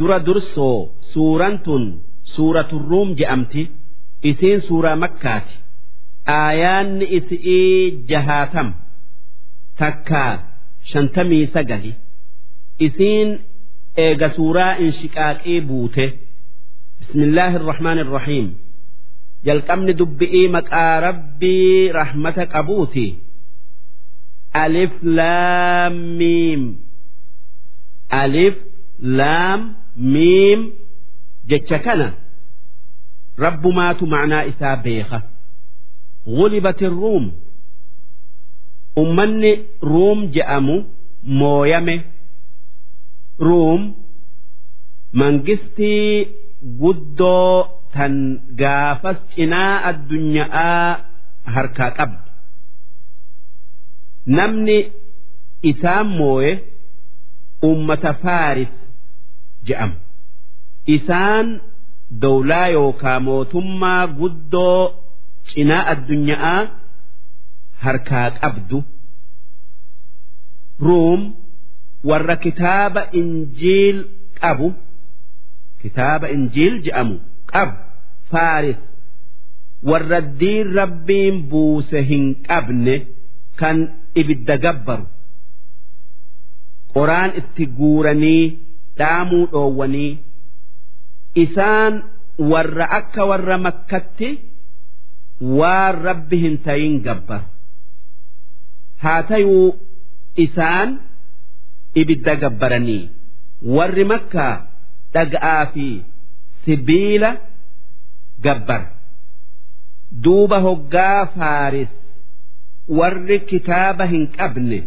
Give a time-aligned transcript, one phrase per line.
[0.00, 0.78] dura dursoo
[1.12, 1.84] suuraan tun
[2.34, 3.62] suuratu ruum je'amti.
[4.30, 5.54] Isiin suuraa makkaati.
[6.38, 8.68] Aayaanni isi'ii jahaatam
[9.80, 10.32] takkaa
[10.90, 11.92] shantamii sagali.
[12.86, 13.28] Isiin
[14.04, 16.06] eega suuraa inshiqaaqii buute.
[17.00, 18.46] Bismillaahi irrahmaani irrahiim
[19.46, 23.06] jalqabni dubbi'ii maqaa rabbii rahmata qabuuti.
[24.64, 26.62] Alif laam miim.
[28.22, 28.56] Alif
[29.18, 29.60] laam
[30.13, 30.61] miim
[31.49, 32.07] jecha kana
[33.43, 35.19] rabbumaatu macnaa isaa beeka
[36.37, 37.25] غلبت الروم
[39.01, 39.51] ummanni
[39.89, 40.75] ruum je'amu
[41.39, 41.95] mooyame
[43.47, 43.81] ruum
[45.19, 46.27] mangistii
[46.81, 47.57] guddoo
[47.93, 48.15] tan
[48.61, 50.79] gaafas cinaa addunyaa
[51.55, 52.29] harkaa qabdu
[54.37, 54.77] namni
[55.71, 56.51] isaan mooye
[57.69, 58.73] ummata faaris
[59.66, 59.96] je'ama
[60.96, 61.46] isaan
[62.22, 64.82] dowlaa yookaa mootummaa guddoo
[65.52, 66.58] cinaa addunyaa
[67.84, 68.78] harkaa qabdu.
[70.86, 71.22] Ruum
[72.08, 73.98] warra kitaaba injiil
[74.40, 74.68] qabu
[75.82, 77.16] kitaaba injiil je'amu
[77.52, 77.76] qabu.
[78.30, 78.80] Faaris
[79.90, 82.94] warra diin rabbiin buuse hin qabne
[83.60, 83.76] kan
[84.20, 85.06] ibidda gabbaru.
[86.94, 88.44] Qoraan itti guuranii
[89.00, 90.10] dhaamuu dhoowwanii
[91.44, 91.94] isaan
[92.52, 94.30] warra akka warra makkatti
[95.60, 97.46] waan rabbi hin tayin gabbaru
[99.04, 99.68] haa tayuu
[100.44, 100.88] isaan
[102.02, 103.02] ibidda gabbaranii.
[103.76, 104.54] Warri makkaa
[105.14, 105.86] dhaga'aa fi
[106.64, 107.30] sibiila
[108.44, 108.88] gabbara
[110.26, 111.90] duuba hoggaa faaris
[113.00, 114.78] warri kitaaba hin qabne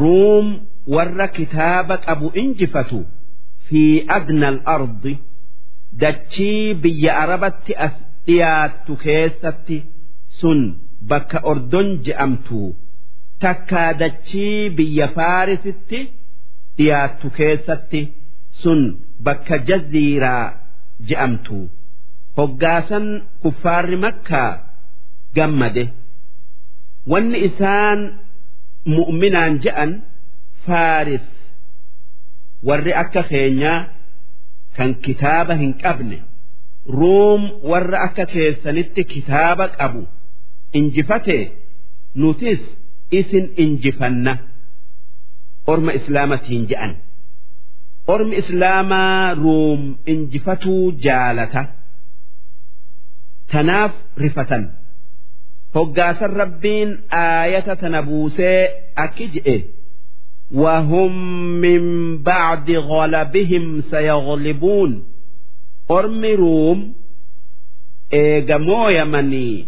[0.00, 0.46] ruum
[0.94, 3.00] warra kitaaba qabu injifatu
[3.68, 3.82] fi
[4.16, 5.14] adna al-ardi
[6.02, 7.94] dachii biyya arabatti as
[8.26, 9.76] dhiyaattu keessatti
[10.40, 10.60] sun
[11.10, 12.60] bakka ordon je'amtu
[13.42, 16.00] takkaa dachii biyya faarisitti
[16.78, 18.00] dhiyaattu keessatti
[18.62, 18.80] sun
[19.26, 20.46] bakka jaziiraa
[21.08, 21.58] je'amtu
[22.38, 23.06] hoggaasan
[23.42, 24.50] kuffaarri makkaa
[25.36, 25.84] gammade
[27.12, 28.00] wanni isaan
[28.96, 29.90] mu'minaan je'an
[30.66, 31.26] faaris
[32.66, 33.78] warri akka keenyaa
[34.76, 36.18] kan kitaaba hin qabne
[37.00, 40.02] ruum warra akka keessanitti kitaaba qabu
[40.78, 41.38] injifate
[42.14, 42.60] nutis
[43.10, 44.38] isin injifanna.
[45.66, 46.96] Orma islaamatiin je'an.
[48.06, 51.64] Ormi islaamaa ruum injifatuu jaalata.
[53.52, 54.64] Tanaaf rifatan.
[55.74, 58.60] Hoggaasan rabbiin aayata tana buusee
[59.04, 59.56] akki je'e
[60.53, 61.11] وهم
[61.61, 65.03] من بعد غلبهم سيغلبون
[65.91, 66.93] أرم روم
[68.13, 69.65] إيجا مويا مني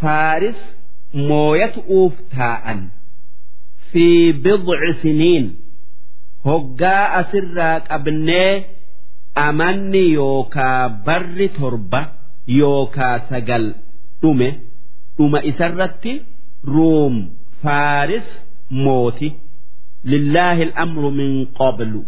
[0.00, 0.78] فارس
[1.14, 2.88] موية أوفتاء
[3.92, 5.54] في بضع سنين
[6.44, 8.64] هقا أسراك أبني
[9.38, 12.08] أمني يوكا بر تربة
[12.48, 13.74] يوكا سجل
[14.24, 14.52] أمه
[15.20, 16.22] أم إسرتي
[16.64, 17.30] روم
[17.62, 19.32] فارس موتي
[20.04, 22.04] لله الأمر من قبل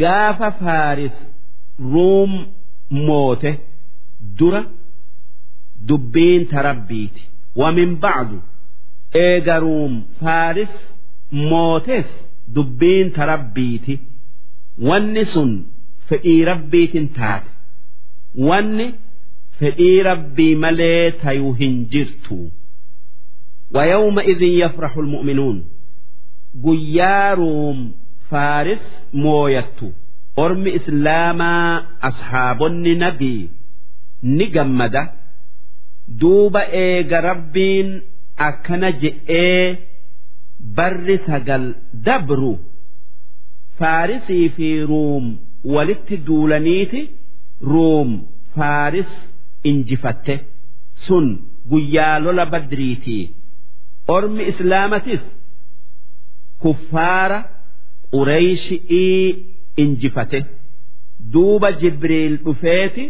[0.00, 1.28] قاف فارس
[1.80, 2.46] روم
[2.90, 3.58] موته
[4.20, 4.70] درة
[5.82, 7.16] دبين تربيت
[7.56, 8.40] ومن بعد
[9.16, 10.94] إيجا روم فارس
[11.32, 14.00] موتس دبين تربيت
[14.78, 15.64] والنسن
[16.08, 17.42] فإي ربيت تات
[18.38, 18.94] واني
[19.50, 22.50] فإي ربي مليت يهنجرت
[23.74, 25.64] ويومئذ يفرح المؤمنون
[26.63, 27.79] guyyaa ruum
[28.29, 28.83] faaris
[29.23, 29.87] mooyattu.
[30.43, 31.69] Ormi islaamaa
[32.07, 33.49] ashaabonni nabii
[34.35, 35.03] ni gammada.
[36.19, 37.89] Duuba eega rabbiin
[38.47, 39.77] akkana je'ee
[40.77, 41.63] barri sagal
[42.07, 42.53] dabru
[43.79, 45.25] faarisii fi ruum
[45.75, 47.01] walitti duulaniiti.
[47.71, 48.09] Ruum
[48.55, 49.11] faaris
[49.69, 50.35] injifatte.
[51.05, 51.27] Sun
[51.69, 53.23] guyyaa lola badriitii.
[54.15, 55.23] Ormi islaamatis
[56.65, 57.39] kuffaara
[58.11, 59.45] qureeyshii
[59.83, 60.39] injifate.
[61.33, 63.05] Duuba jibriil dhufeeti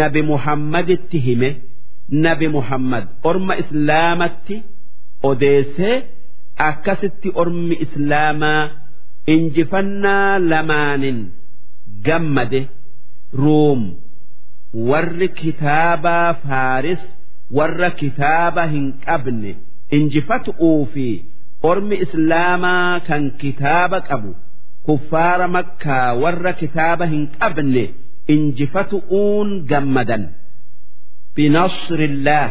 [0.00, 1.50] nabi muhammaditti hime.
[2.24, 4.56] Nabi muhammad orma islaamatti
[5.30, 5.96] odeessee
[6.68, 8.62] akkasitti ormi islaamaa
[9.34, 11.18] injifannaa lamaanin
[12.06, 12.62] gammade.
[13.42, 13.82] Ruum
[14.90, 17.02] warri kitaabaa faaris
[17.58, 19.52] warra kitaaba hin qabne
[19.98, 21.06] injifatu'uu fi
[21.70, 24.30] ormi islaamaa kan kitaaba qabu
[24.86, 27.84] kuffaara makkaa warra kitaaba hin qabne
[28.34, 30.24] injifatu'uun gammadan.
[31.36, 32.50] Binasrillaah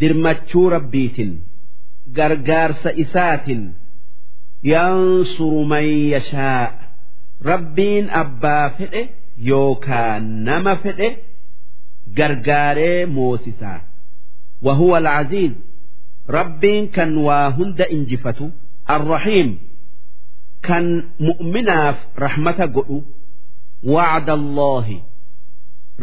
[0.00, 1.30] dirmachuu rabbiitin
[2.16, 3.62] gargaarsa isaatin
[4.72, 6.64] yansuru man yashaa
[7.50, 9.02] rabbiin abbaa fedhe
[9.50, 11.08] yookaan nama fedhe
[12.18, 13.80] gargaaree moosisaa
[16.36, 18.46] rabbiin kan waa hunda injifatu.
[18.86, 19.50] Arrahiim
[20.66, 20.84] kan
[21.28, 22.98] mu'minaaf rahmata godhu.
[23.94, 24.98] Wacda allaahi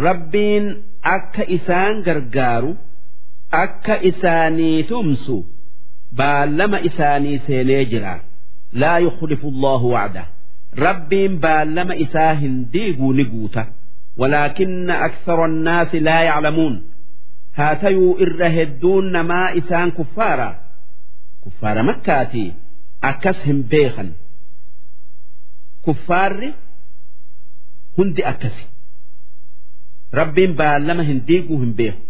[0.05, 0.65] rabbiin
[1.15, 2.71] akka isaan gargaaru
[3.63, 5.37] akka isaanii tumsu
[6.17, 8.15] baallama isaanii seenee jira.
[8.81, 10.23] Laa yukhlifu allaahu wacda
[10.85, 13.65] rabbiin baallama isaa hin diiguu ni guuta.
[14.17, 16.75] Walaakinna aksara annaasi laa yaclamuun.
[17.57, 20.47] haa tayuu irra hedduun namaa isaan kuffaara.
[21.43, 22.43] Kuffaara makkaati
[23.09, 24.09] akkas hin beekan.
[25.85, 26.49] Kuffaarri
[27.97, 28.65] hundi akkasi.
[30.19, 32.01] Rabbiin baallama hin diiguu hin beeku.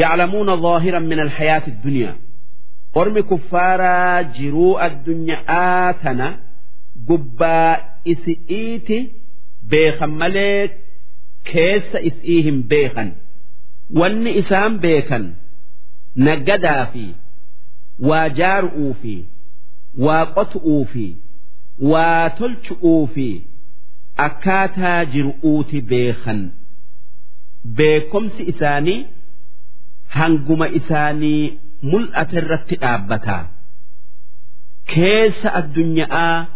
[0.00, 2.14] Yaclamuuna zaahiran min alhayaati addunyaa.
[3.00, 6.28] Ormi kuffaaraa jiruu addunyaa tana
[7.08, 7.74] gubbaa
[8.12, 8.98] isi'iiti
[9.70, 10.60] beekan malee
[11.52, 13.08] keessa is'ii hin beekan.
[14.00, 15.24] Wanni isaan beekan
[16.26, 17.04] naggadaa fi
[18.08, 19.14] waa jaaru'uu fi
[20.06, 21.06] waa qotu'uu fi
[21.92, 23.28] waa tolchu'uu fi
[24.26, 26.40] akkaataa jiru'uuti beekan.
[27.76, 29.00] Beekomsi isaanii
[30.16, 31.42] hanguma isaanii
[31.90, 33.42] mul'ata irratti dhaabbataa.
[34.94, 36.46] Keessa addunyaa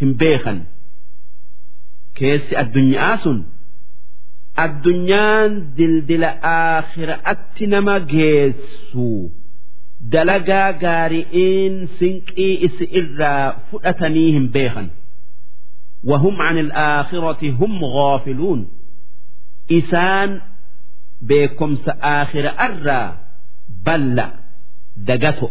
[0.00, 0.58] hin beekan.
[2.18, 3.38] Keessi addunyaa sun
[4.65, 9.09] addunyaan dildila aakhiraatti nama geessu
[10.13, 14.87] dalagaa gaari'iin sinqii isi irraa fudhatanii hin beekan
[16.09, 18.59] وهم عن الآخرة هم غافلون
[19.71, 20.41] إسان
[21.21, 23.03] بكم سآخر أرى
[23.85, 24.17] بلّ
[25.07, 25.47] dagato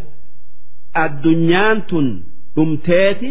[1.04, 2.06] addunyaan tun
[2.54, 3.30] dhumteeti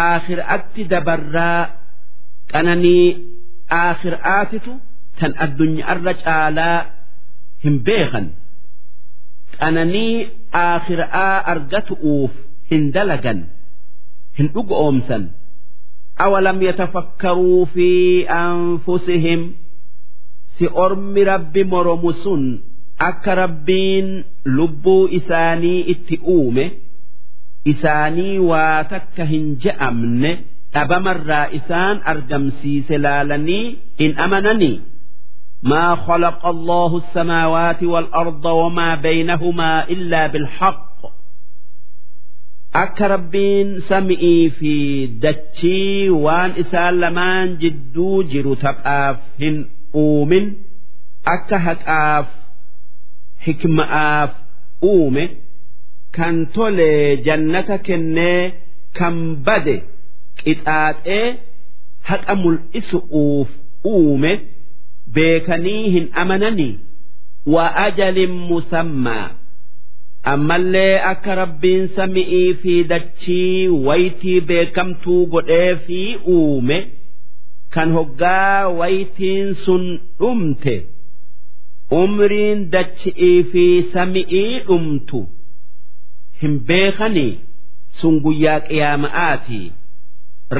[0.00, 1.60] aakhiraatti dabarraa
[2.52, 3.06] qananii
[3.79, 4.71] aakhiraatitu
[5.19, 6.77] tan addunyaarra caalaa
[7.63, 8.25] hin beekan
[9.59, 10.15] qananii
[10.63, 12.33] aakhiraa argatu'uuf
[12.71, 13.39] hin dalagan
[14.39, 15.23] hin dhugoomsan
[16.25, 17.89] awalam yatafakkaruu fi
[18.41, 19.41] anfusihim
[20.57, 22.43] si ormi rabbi moromu sun
[23.09, 24.09] akka rabbiin
[24.57, 26.65] lubbuu isaanii itti uume
[27.73, 30.31] isaanii waa takka hin je'amne
[30.74, 33.64] dhabamarraa isaan argamsiise laalanii
[34.02, 34.76] hin amananii
[35.62, 40.96] ما خلق الله السماوات والأرض وما بينهما إلا بالحق
[42.74, 50.52] أك ربين سمئي في دتشي وان إسال لمان جدو جرو تبقاف هن أومن
[51.26, 52.26] أك هتقاف
[53.46, 54.30] hikma'aaf
[54.82, 55.24] uume
[56.16, 56.90] kan tole
[57.26, 58.42] jannata kennee
[58.98, 59.16] kan
[59.46, 59.76] bade
[60.43, 61.25] Qixaaxee
[62.09, 63.49] haqa mul'isu'uuf
[63.93, 64.31] uume
[65.17, 66.73] beekanii hin amananii
[67.55, 69.27] wa ajalin musammaa
[70.33, 76.01] ammallee akka rabbiin sami'ii fi dachii waytii beekamtuu godhee fi
[76.37, 76.79] uume
[77.75, 79.85] kan hoggaa waytiin sun
[80.19, 80.75] dhumte.
[81.99, 83.63] umriin dachi'ii fi
[83.93, 85.19] sami'ii dhumtu
[86.41, 87.31] hin beekanii
[88.01, 89.59] sun guyyaa qiyaama'aati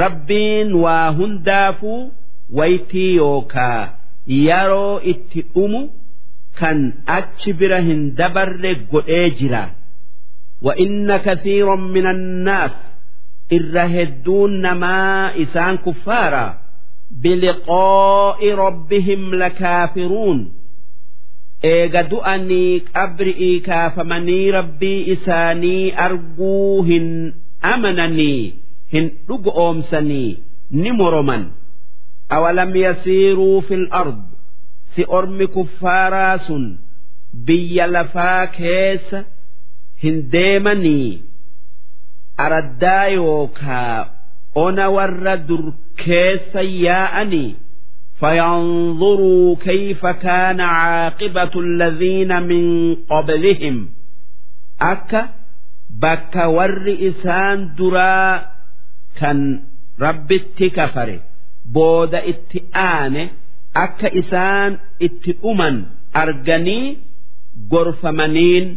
[0.02, 2.12] rabbiin waa hundaafuu
[2.58, 3.88] waytii yookaa
[4.26, 5.80] yeroo itti dhumu
[6.60, 6.78] kan
[7.16, 9.64] achi bira hin dabarre godhee jira
[10.62, 12.74] وإن كثيرا من الناس
[13.52, 16.58] الرهدون نما إسان كفارا
[17.10, 20.38] بلقاء ربهم لكافرون
[21.72, 27.06] eega du'anii qabri'ii kaafamanii rabbii isaanii arguu hin
[27.72, 28.42] amananii
[28.94, 30.30] hin dhugoomsanii
[30.82, 31.44] ni moroman
[32.38, 34.18] awalam yasiiruu fil ard
[34.94, 36.64] si ormi kuffaaraa sun
[37.50, 39.24] biyya lafaa keessa
[40.04, 41.10] hin deemanii
[42.46, 44.08] araddaa yookaa
[44.64, 45.64] ona warra dur
[46.04, 47.48] keessa yaa'anii
[48.20, 53.88] فينظروا كيف كان عاقبة الذين من قبلهم
[54.80, 55.28] أكا
[55.90, 58.46] بك ور إسان درا
[59.19, 59.39] kan
[60.03, 61.17] rabbitti kafare
[61.73, 63.23] booda itti aane
[63.85, 64.71] akka isaan
[65.07, 65.75] itti dhuman
[66.21, 66.85] arganii
[67.71, 68.67] gorfamaniin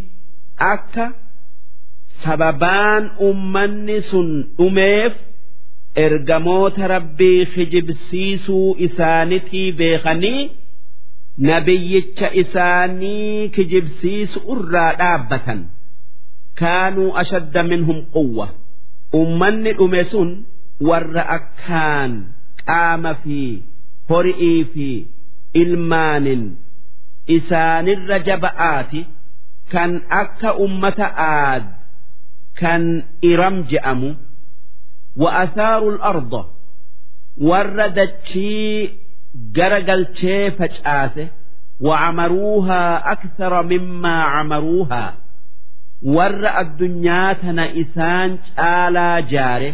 [0.72, 1.04] akka
[2.24, 5.14] sababaan ummanni sun dhumeef
[6.04, 10.42] ergamoota rabbii kijibsiisuu isaanitii beekanii
[11.48, 15.60] nabiyyicha isaanii kijibsiisu irraa dhaabbatan
[16.60, 18.46] kaanuu ashadda minhum quwwa.
[19.21, 20.29] ummanni dhume sun
[20.87, 22.11] warra akkaan
[22.67, 23.39] qaama fi
[24.09, 24.87] hori'ii fi
[25.61, 26.43] ilmaanin
[27.37, 29.01] isaanirra jaba'aati
[29.71, 29.91] kan
[30.21, 31.65] akka ummata aad
[32.59, 32.83] kan
[33.31, 34.11] iram je'amu
[35.19, 36.33] وأثاروا الأرض
[37.41, 38.89] وردتشي
[39.35, 40.05] جرجل
[40.57, 41.27] فجآسه
[41.79, 45.13] وعمروها أكثر مما عمروها
[46.03, 49.73] ور الدنيا تنئسان آلا جاره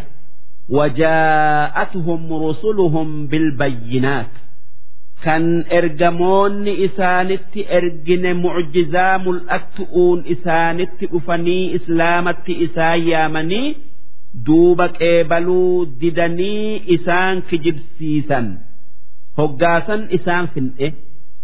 [0.68, 4.32] وجاءتهم رسلهم بالبينات
[5.24, 13.76] كان إرجمون إسانت إرجن معجزا ملأتؤون إسانت أفني إسلامت إسايامني
[14.46, 18.46] duuba qeebaluu didanii isaan kijibsiisan
[19.38, 20.88] hoggaasan isaan fin'e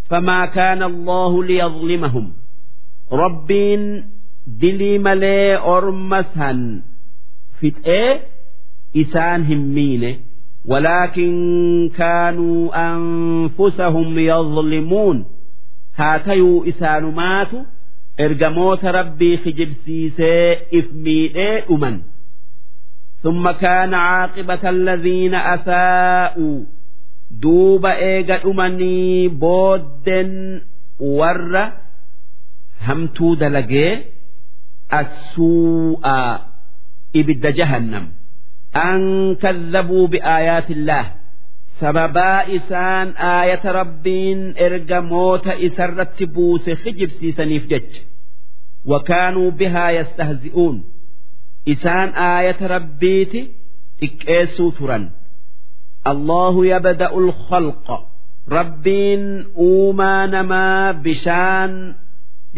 [0.09, 2.25] famaa kaana allahu liyadlimahum
[3.21, 3.83] rabbiin
[4.61, 6.59] dilii malee orma san
[7.59, 8.21] fixee
[8.93, 10.13] isaan hin miine
[10.65, 15.25] ولكن كانوا أنفسهم يظلمون
[15.95, 17.63] هاتيو إسان ماتوا
[18.19, 22.01] إرجموت ربي خجب سيسي إفميئي أمن
[23.23, 26.59] ثم كان عاقبة الذين أساءوا
[27.31, 30.61] دوب إيجا أمني بودن
[30.99, 31.71] ور
[32.87, 34.01] همتو دلقي
[34.93, 36.07] السوء
[37.15, 38.11] إبد جهنم
[38.75, 41.11] أن كذبوا بآيات الله
[41.79, 47.99] سببا إسان آية ربين إرجا موت إسرت بوس خجب سيسنيف جج
[48.85, 50.83] وكانوا بها يستهزئون
[51.67, 53.51] إسان آية ربيتي
[54.03, 55.09] إكيسو ترا
[56.07, 58.09] الله يبدأ الخلق
[58.49, 60.25] ربين أوما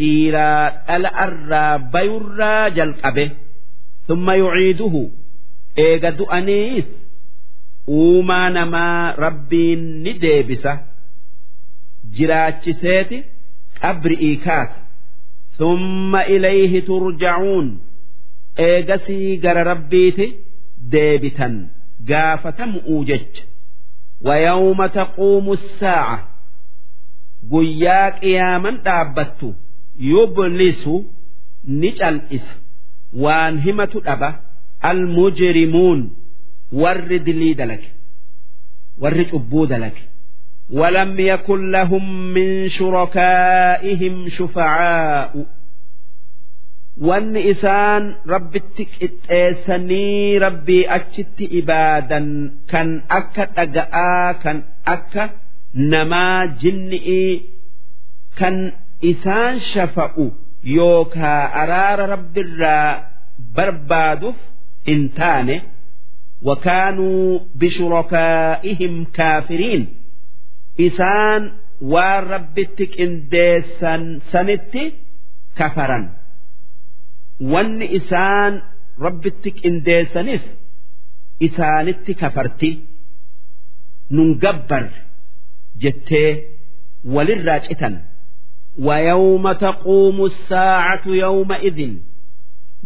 [0.00, 3.30] ديرا الأرى بيرا جلقبه
[4.08, 5.08] ثم يعيده
[5.78, 6.84] إيغا دؤنيس
[7.88, 10.80] أوما نما ربين نديبسة
[12.18, 13.24] جراتشسيتي
[13.82, 14.68] أبرئي كاس
[15.58, 17.80] ثم إليه ترجعون
[18.58, 20.34] eegasii gara rabbiiti
[20.92, 21.68] deebitan
[22.04, 23.42] gaafatamu'uu jecha
[24.24, 26.28] ويوم تقوم الساعة
[27.50, 28.80] guyyaa qiyaaman
[29.90, 30.94] dhaabbattu yublisu
[31.64, 32.54] ni cal'isa
[33.24, 34.30] waan himatu dhaba
[34.80, 36.00] almujrimuun
[36.72, 37.88] warri dilii dalage
[39.02, 40.02] warri cubbuu dalage
[40.70, 42.04] ولم يكن لهم
[42.34, 45.46] من شركائهم شفعاء
[47.08, 52.26] wanni isaan rabbitti qixxeessanii rabbii achitti ibaadan
[52.70, 54.58] kan akka dhaga'aa kan
[54.94, 55.24] akka
[55.92, 57.32] namaa jinni'ii
[58.38, 58.56] kan
[59.11, 60.25] isaan shafa'u
[60.77, 62.89] yookaa araara rabbirraa
[63.55, 64.39] barbaaduuf
[64.87, 65.55] hin taane
[66.49, 69.83] wakaanuu bishurakaa'ihim kaafiriin
[70.87, 71.41] isaan
[71.93, 74.83] waan rabbitti qindeessan sanitti
[75.59, 76.05] kafaran
[77.53, 78.53] wanni isaan
[79.05, 80.43] rabbitti qindeessanis
[81.47, 82.69] isaanitti kafarti
[84.15, 84.85] nun gabbar
[85.83, 86.29] jettee
[87.15, 87.95] walirraa citan.
[88.78, 91.92] ويوم تقوم الساعة يومئذ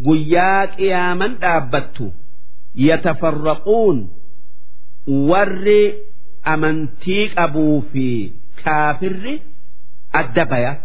[0.05, 2.13] قياك يا من دابت
[2.75, 4.09] يتفرقون
[5.07, 5.91] ور
[6.47, 8.31] أمنتيك أبو في
[8.65, 9.39] كافر
[10.15, 10.81] الدبية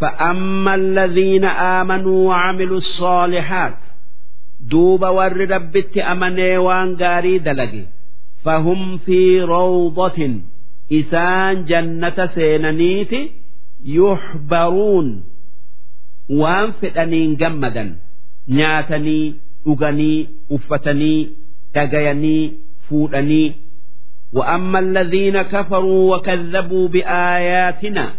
[0.00, 3.78] فأما الذين آمنوا وعملوا الصالحات
[4.60, 7.84] دوب ور ربت أمني وان غاري دلقي
[8.44, 10.40] فهم في روضة
[10.92, 13.10] إسان جنة سينانيت
[13.84, 15.24] يحبرون
[16.30, 17.96] وان فتنين جمدا
[18.48, 19.34] نياتني
[19.66, 21.28] أغني أفتني
[21.74, 22.52] تغيني
[22.88, 23.52] فودني
[24.32, 28.14] وأما الذين كفروا وكذبوا بآياتنا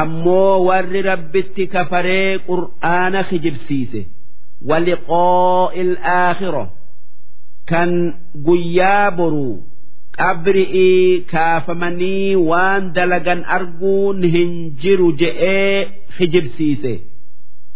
[0.00, 4.00] ammoo warri rabbitti kafaree qur'aana kijibsiise
[4.68, 6.62] waliqoo'i ilaakhira
[7.70, 7.90] kan
[8.46, 9.56] guyyaa boruu
[10.18, 15.76] qabri'ii kaafamanii waan dalagan arguun hin jiru je'ee
[16.18, 16.94] kijibsiise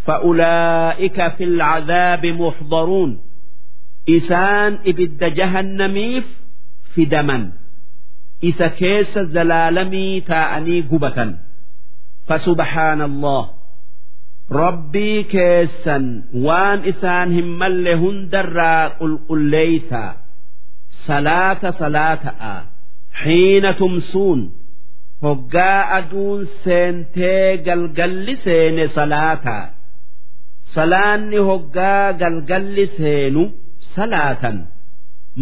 [0.07, 3.11] فأولئك في العذاب محضرون
[4.09, 6.27] إسان إبد جهنميف
[6.95, 7.51] في دمن
[8.45, 11.35] إسا كيس الزلالمي تاءني قبة
[12.29, 13.45] فسبحان الله
[14.51, 16.05] rabbii keessan
[16.45, 20.11] waan isaan hin malle hundarraa qulqulleeysaa
[21.08, 22.54] salaata salaata'a
[23.22, 24.42] xiina tumsuun
[25.26, 29.66] hoggaa aduun seentee galgalli seene salaataa
[30.76, 33.44] salaanni hoggaa galgalli seenu
[33.96, 34.58] salaatan.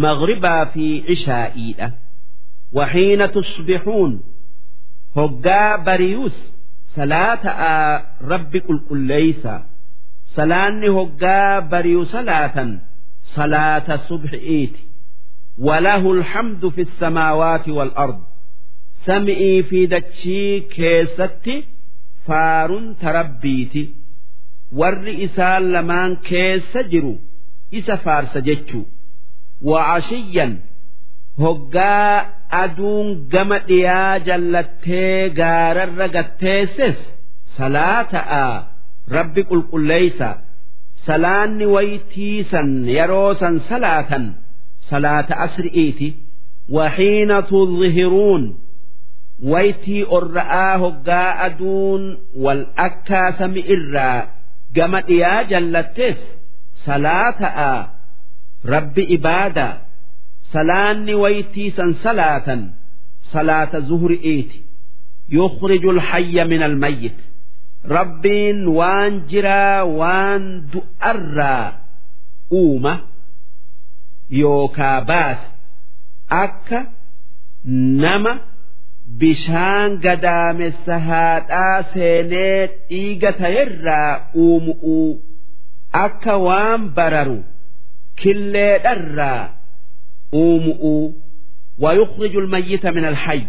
[0.03, 1.87] Maghribaa fi cishaa'iidha
[2.77, 4.13] waxiina tusbixuun.
[5.17, 6.37] Hoggaa bariyus
[6.95, 7.73] salaata'a
[8.31, 9.53] rabbi qulqulleeysa.
[10.35, 12.69] Salaanni hoggaa bariyu salaatan
[13.35, 14.81] salaata subxi'iiti
[15.58, 18.20] وله الحمد في السماوات والأرض
[19.04, 21.64] سمئي في دتشي كيستي
[22.26, 23.92] فار تربيتي
[24.72, 27.18] ور إسال لمان كيس جرو
[27.74, 28.82] إسا فارس جتشو
[29.62, 30.58] وعشيا
[31.38, 37.14] هقا أدون قمت يا جلتي قارر قتيسس
[37.46, 38.66] صلاة آ
[39.10, 40.22] ربي قل قل ليس
[40.96, 44.22] سلاني ويتيسا يروسا صلاة
[44.86, 46.14] صلاة أسرئيتي
[46.70, 48.58] وحين تظهرون
[49.42, 54.28] ويتي أرآه قاء دون والأكا سمئرا
[54.76, 56.20] قمت يا جلتس
[56.74, 57.86] صلاة آ
[58.66, 59.78] رب إبادة
[60.42, 62.58] سلاني ويتي سن صلاة
[63.22, 64.62] صلاة زهر إيتي
[65.28, 67.16] يخرج الحي من الميت
[67.86, 71.78] ربين وان جرا وان دؤرا
[72.52, 73.00] أومه
[74.42, 75.46] yookaa baasa
[76.44, 76.80] akka
[78.04, 78.32] nama
[79.22, 84.12] bishaan gadaamessa haadhaa seenee dhiiga ta'erraa
[84.44, 85.10] uumu'uu
[86.04, 87.40] akka waan bararu
[88.22, 89.42] killeedharraa
[90.44, 91.02] uumu'uu
[91.78, 93.46] ويخرج الميت من الحي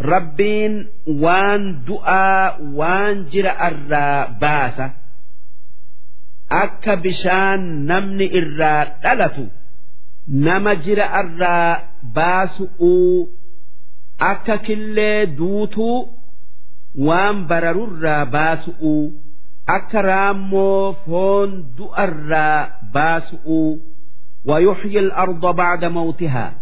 [0.00, 4.90] ربين وان دعاء وان جرى الرا باسا
[6.52, 9.46] أكا بشان نمني الرا دلتو
[10.46, 11.72] nama jira irraa
[12.16, 13.28] baasu'uu
[14.30, 15.98] akka killee duutuu
[17.08, 19.02] waan bararurraa baasu'uu
[19.76, 22.60] akka raammoo foon du'arraa
[22.94, 23.68] baasu'uu
[24.46, 26.52] ويحيي الأرض بعد موتها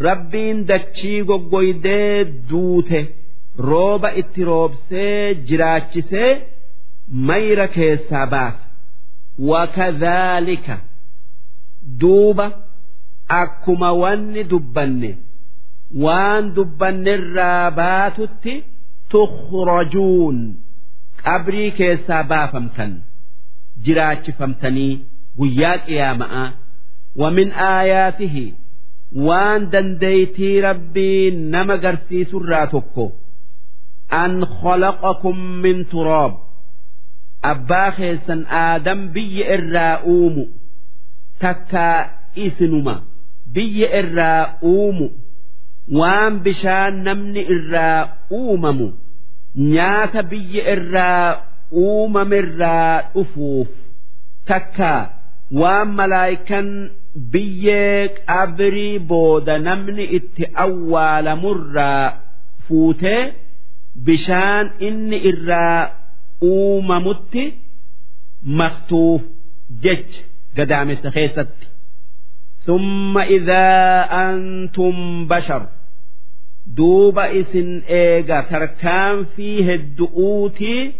[0.00, 3.06] ربين دتشي غوغويدي دوته
[3.58, 6.40] روبا اتروبسي جراتشسي
[7.08, 8.54] ميرا كيسا باس
[9.38, 10.78] وكذلك
[11.82, 12.52] دوبا
[13.29, 15.11] akkuma wanni dubbanne
[16.03, 18.53] waan dubbanne irraa baatutti
[19.11, 20.39] tukhrajuun
[21.23, 22.91] qabrii keessaa baafamtan
[23.85, 24.91] jiraachifamtanii
[25.37, 26.43] guyyaa qiyaama'a
[27.21, 28.45] wamin aayaatihi
[29.27, 33.05] waan dandeeytii rabbii nama garsiisurraa tokko
[34.21, 36.33] an khalaqakum min turaab
[37.51, 40.45] abbaa keessan aadam biyya irraa uumu
[41.39, 41.97] takkaa
[42.35, 43.08] isinuma.
[43.53, 45.07] Biyya irraa uumu
[45.99, 47.99] waan bishaan namni irraa
[48.39, 48.87] uumamu
[49.73, 51.27] nyaata biyya irraa
[51.83, 53.69] uumamirraa dhufuuf
[54.49, 54.91] takka
[55.61, 56.67] waan malaayikan
[57.33, 62.05] biyyee qabrii booda namni itti awwaalamurraa
[62.67, 63.21] fuutee
[64.05, 65.79] bishaan inni irraa
[66.51, 67.43] uumamutti
[68.59, 69.21] maktuuf
[69.83, 70.21] jecha
[70.57, 71.65] gadaamessa keessatti.
[72.66, 73.66] ثم إذا
[74.10, 75.66] أنتم بشر
[76.66, 80.92] دوب إسن إيغا تركان فيه الدؤوتي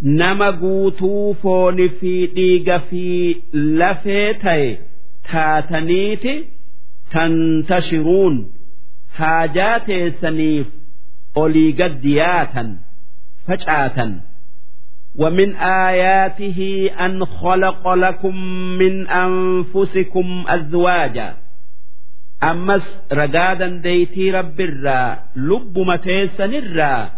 [0.00, 4.78] نما قوتو فون في ديغا في لفيتي
[5.32, 6.44] تاتنيتي
[7.10, 8.52] تنتشرون
[9.14, 10.66] حاجات سنيف
[11.36, 12.78] أولي قدياتا
[13.46, 14.14] فجأة
[15.16, 18.36] ومن آياته أن خلق لكم
[18.78, 21.34] من أنفسكم أزواجا
[22.42, 27.10] أمس رقادا ديتي رب الرا لب متيسا الرا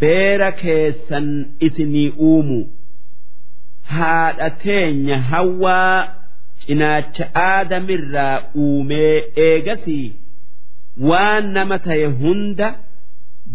[0.00, 2.66] بير كيسا إثني أومو
[3.88, 6.04] هاتين هوا
[6.66, 10.12] cinaacha aadamirraa uumee eegasii
[11.08, 12.68] waan nama ta'e hunda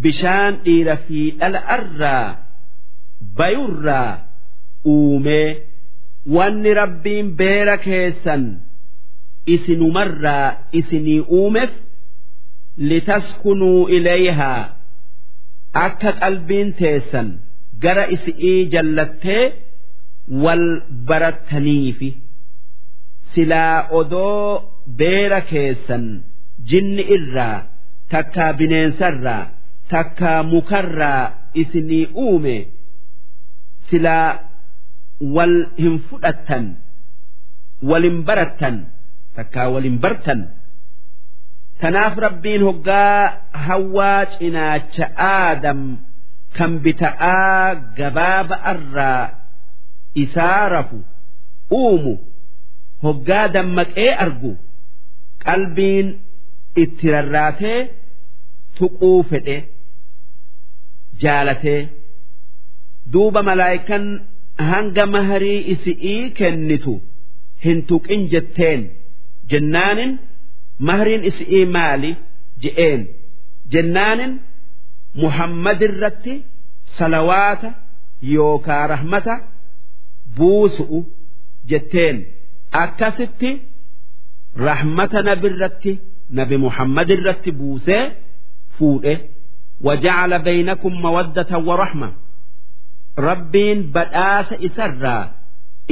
[0.03, 2.27] bishaan dhiira fi dhala'arraa
[3.38, 4.10] bayurraa
[4.94, 5.48] uumee
[6.36, 8.44] wanni rabbiin beera keessan
[9.54, 10.48] isinumarraa
[10.80, 11.72] isinii uumeef
[12.90, 14.62] litaskunuu ilayhaa
[15.86, 17.28] akka qalbiin teessan
[17.82, 19.44] gara isi'ii jallattee
[20.44, 20.66] wal
[21.08, 22.10] barattaniifi.
[23.34, 24.62] Silaa odoo
[24.98, 26.04] beera keessan
[26.70, 27.58] jinni irraa
[28.12, 29.42] takkaa bineensarraa
[29.92, 31.22] takkaa mukarraa
[31.62, 32.56] isinii uume
[33.94, 34.28] silaa
[35.36, 36.64] wal hin fudhattan
[37.90, 38.76] walin barattan
[39.36, 40.40] takkaa walin bartan.
[41.80, 43.18] Tanaaf rabbiin hoggaa
[43.66, 45.80] hawwaa cinaacha aadam
[46.56, 49.24] kan bita'aa gabaaba irraa
[50.24, 50.98] isaa rafu
[51.80, 52.14] uumu
[53.06, 54.52] hoggaa dammaqee argu
[55.44, 56.08] qalbiin
[56.82, 57.80] itti rarraatee
[58.78, 59.56] tuquu fedhe
[61.22, 61.80] jaalatee
[63.13, 64.03] duuba malaayikan
[64.71, 66.93] hanga maharii isi'ii kennitu
[67.65, 68.81] hin tuqin jetteen
[69.51, 70.11] jennaanin
[70.87, 72.11] mahariin isi'ii maali
[72.63, 73.01] je'een
[73.73, 74.31] jennaanin
[75.23, 76.33] muhammadirratti
[76.97, 77.69] salawaata
[78.35, 79.35] yookaa rahmata
[80.37, 80.99] buusu'u
[81.71, 82.17] jetteen
[82.83, 83.51] akkasitti
[84.67, 85.91] rahmata nabirratti
[86.39, 88.03] nabi muhammadirratti buusee
[88.77, 89.15] fuudhe
[89.87, 92.09] وجعل بينكم مودة ورحمة
[93.16, 95.24] rabbiin badhaasa isarraa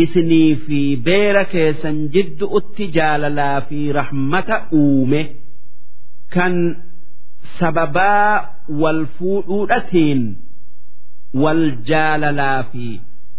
[0.04, 5.20] isinii fi beera keessan jidduutti jaalalaa fi rahmata uume
[6.34, 6.54] kan
[7.58, 8.30] sababaa
[8.82, 10.22] wal fuudhuudhatiin
[11.42, 12.86] wal jaalalaa fi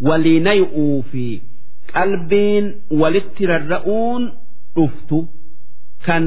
[0.10, 1.26] waliinay'uu fi
[1.93, 2.65] qalbiin
[3.02, 4.24] walitti rarra'uun
[4.76, 5.19] dhuftu
[6.06, 6.24] kan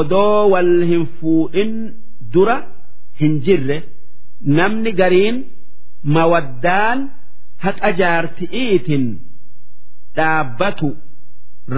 [0.00, 1.72] odoo wal hin fuudhin
[2.34, 2.56] dura
[3.20, 3.82] hin jirre
[4.58, 5.36] namni gariin.
[6.14, 6.98] Mawaddaan
[7.64, 9.04] haqa jaarti'iitin
[10.16, 10.88] dhaabbatu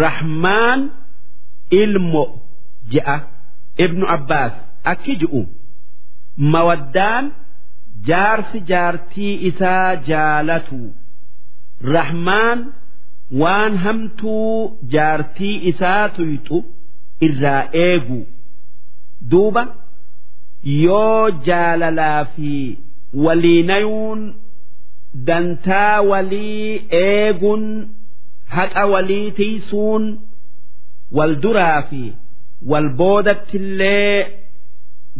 [0.03, 0.81] rahmaan
[1.83, 2.25] ilmo
[2.93, 3.17] je'a.
[3.85, 4.55] Ibnu abbaas
[4.93, 5.43] akki ji'u.
[6.53, 7.25] Mawaddaan
[8.09, 10.81] jaarsi jaartii isaa jaalatu.
[11.97, 12.59] Rahmaan
[13.41, 16.57] waan hamtuu jaartii isaa tuyxu
[17.27, 18.21] irraa eegu.
[19.31, 19.63] Duuba
[20.85, 22.51] yoo jaalalaa fi
[23.15, 24.35] waliinayuun
[25.27, 27.65] dantaa walii eeguun
[28.57, 30.05] haqa walii tiisuun
[31.19, 32.03] wal duraa fi
[32.73, 34.27] wal boodattillee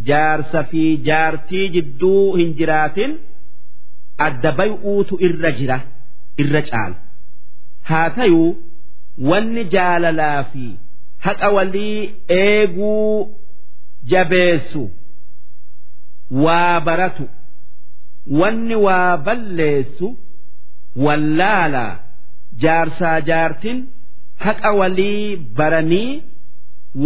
[0.09, 3.11] jaarsa fi jaartii jidduu hin jiraatin
[4.27, 5.77] adda bay'uutu irra jira
[6.43, 6.95] irra caala.
[7.89, 8.49] Haa tayuu
[9.31, 10.65] wanni jaalalaa fi
[11.25, 13.37] haqa walii eeguu
[14.13, 14.83] jabeessu
[16.45, 17.23] waa baratu
[18.41, 20.07] wanni waa balleessu
[21.05, 21.99] wallaalaa
[22.63, 23.77] jaarsaa jaartin
[24.45, 26.23] haqa walii baranii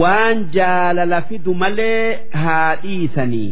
[0.02, 3.52] waan jaalala fidu malee haa dhiisanii.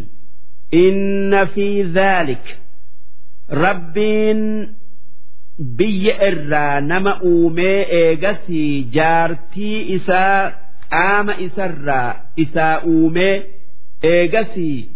[0.86, 2.46] Inna fi dhaalik
[3.64, 4.42] rabbiin
[5.78, 10.52] biyya irraa nama uumee eegasii jaartii isaa
[10.94, 13.36] qaama isarraa isaa uumee
[14.12, 14.90] eegasii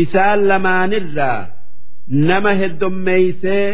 [0.00, 1.46] isaan lamaanirraa
[2.08, 3.68] nama heddummeeysee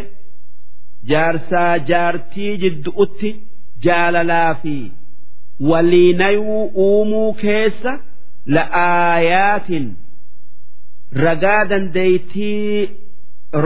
[1.10, 3.30] jaarsaa jaartii jiddu'utti
[3.86, 4.76] jaalalaa fi
[5.70, 7.92] waliinayuu uumuu keessa
[8.56, 9.86] la'aayaatin
[11.24, 12.90] ragaa dandeeytii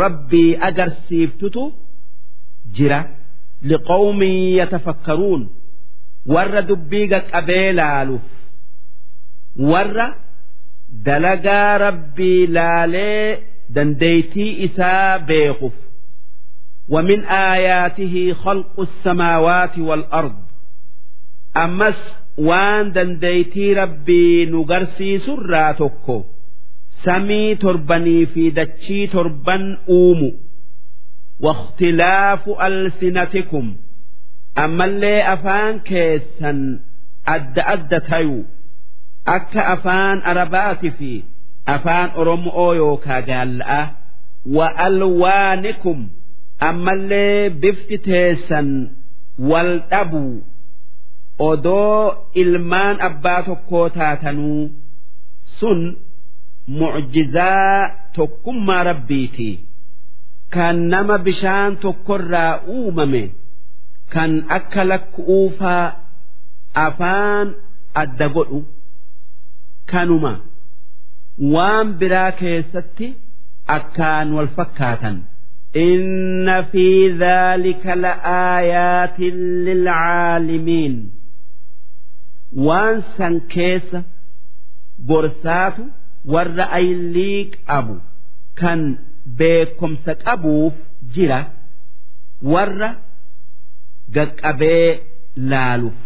[0.03, 1.65] rabbii agarsiiftutu
[2.79, 3.01] jira
[3.73, 5.43] liqawmin yatafakkaruun
[6.35, 8.27] warra dubbii qaqqabee laaluuf
[9.73, 10.07] warra
[11.07, 13.29] dalagaa rabbii laalee
[13.76, 15.74] dandeeytii isaa beekuuf
[16.90, 20.36] ومن آياته خلق السماوات والأرض
[21.58, 26.24] أمس وان دنديتي ربي نغرسي سرا تكو
[27.04, 30.32] سمي تربني في دتشي تربن أومو
[31.40, 33.76] واختلاف ألسنتكم
[34.58, 36.80] أما اللي أفان كيسا
[37.28, 38.44] أد أد تيو
[39.28, 40.86] أكا أفان أربات
[41.75, 43.85] afaan oromoo yookaa gaalla'aa
[44.57, 45.99] wa'alwaanikum
[46.69, 48.69] ammallee bifti teessan
[49.51, 50.35] wal dhabuu
[51.49, 52.01] odoo
[52.43, 54.63] ilmaan abbaa tokkoo taatanuu
[55.59, 55.81] sun
[56.79, 59.51] mucjizaa tokkummaa rabbiiti.
[60.55, 63.23] Kan nama bishaan tokkorraa uumame
[64.15, 65.85] kan akka lakku'uufaa
[66.87, 67.47] afaan
[68.03, 68.61] adda godhu
[69.91, 70.33] kanuma.
[71.55, 73.07] waan biraa keessatti
[73.77, 75.16] akkaan wal fakkaatan.
[75.87, 76.87] Inna fi
[77.20, 80.94] dhaalika la'aayaatin lilcaalimiin
[82.66, 84.01] waan san keessa
[85.09, 85.83] gorsaatu
[86.33, 87.96] warra aylii qabu
[88.61, 88.81] kan
[89.38, 90.75] beekomsa qabuuf
[91.14, 91.40] jira
[92.53, 92.90] warra
[94.14, 94.88] gaqqabee
[95.51, 96.01] laaluuf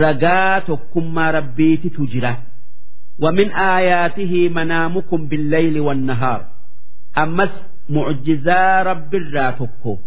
[0.00, 2.32] ragaa tokkummaa rabbiititu jira.
[3.21, 6.45] ومن آياته منامكم بالليل والنهار
[7.17, 7.53] أمس
[7.89, 9.97] معجزا رب الراتكو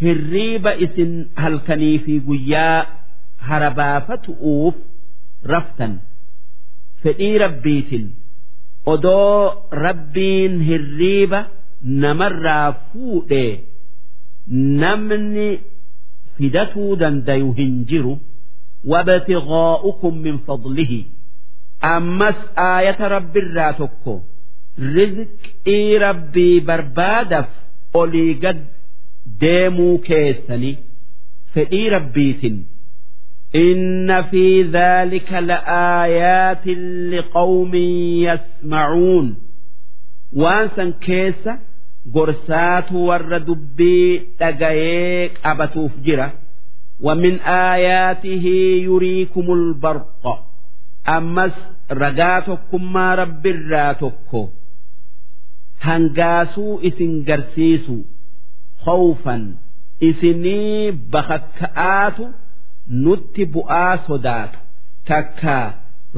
[0.00, 2.86] hirriiba isin halkanii fi guyyaa
[3.48, 4.74] harabaafatu'uuf
[5.52, 5.94] raftan
[7.02, 8.04] fedhii rabbiitin
[8.94, 11.40] odoo rabbiin hirriiba
[12.02, 13.50] namarraa fuudhee
[14.82, 15.48] namni
[16.36, 18.14] fidatuu dandayu hin jiru
[18.92, 21.00] wabtigaa'ukum min fadlihi
[21.94, 24.14] ammas aayata rabbiirraa tokko
[24.96, 27.48] rizqii rabbii barbaadaf
[28.00, 28.60] olii gad
[29.42, 30.72] deemuu keessani
[31.54, 32.56] fedhii rabbiitin
[33.54, 36.66] إن في ذلك لآيات
[37.12, 37.74] لقوم
[38.28, 39.36] يسمعون
[40.32, 41.58] وانسا كيسة
[42.14, 46.32] قرسات ور دبي تقايق أبتوف جرة
[47.00, 48.44] ومن آياته
[48.88, 50.24] يريكم البرق
[51.17, 51.53] ammas
[52.01, 54.41] ragaa tokkummaa rabbiirraa tokko
[55.85, 57.97] hangaasuu isin garsiisu
[58.85, 59.43] khawfan
[60.09, 62.25] isinii bakakka'aatu
[63.03, 64.59] nutti bu'aa sodaatu
[65.09, 65.55] takka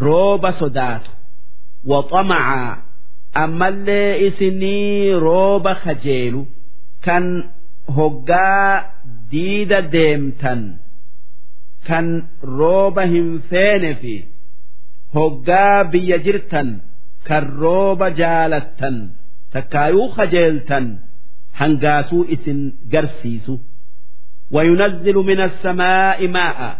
[0.05, 1.11] rooba sodaatu.
[1.91, 2.71] Waxamacaa
[3.43, 6.41] ammallee isinii rooba kajeelu
[7.05, 7.25] kan
[7.97, 8.83] hoggaa
[9.31, 10.61] diida deemtan
[11.87, 12.07] kan
[12.57, 14.15] rooba hin feenefi
[15.14, 16.68] hoggaa biyya jirtan
[17.28, 18.96] kan rooba jaalattan
[19.52, 20.86] takkaayuu kajeeltan
[21.60, 22.60] hangaasuu isin
[22.92, 23.54] garsiisu.
[24.50, 26.78] وينزل من السماء ماء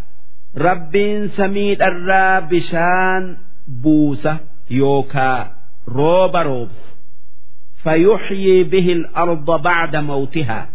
[0.57, 0.95] رب
[1.27, 3.37] سميد الرا بشان
[3.69, 4.39] بوسة
[4.71, 5.53] يوكا
[5.89, 6.97] روب روبس
[7.83, 10.69] فيحيي به الأرض بعد موتها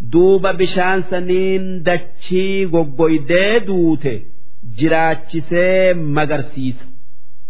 [0.00, 4.20] دوب بشان سنين دتشي غوغويدي دوته
[4.78, 6.74] جراتشسي مغرسيس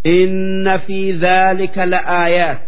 [0.06, 2.58] إن في ذلك لآيات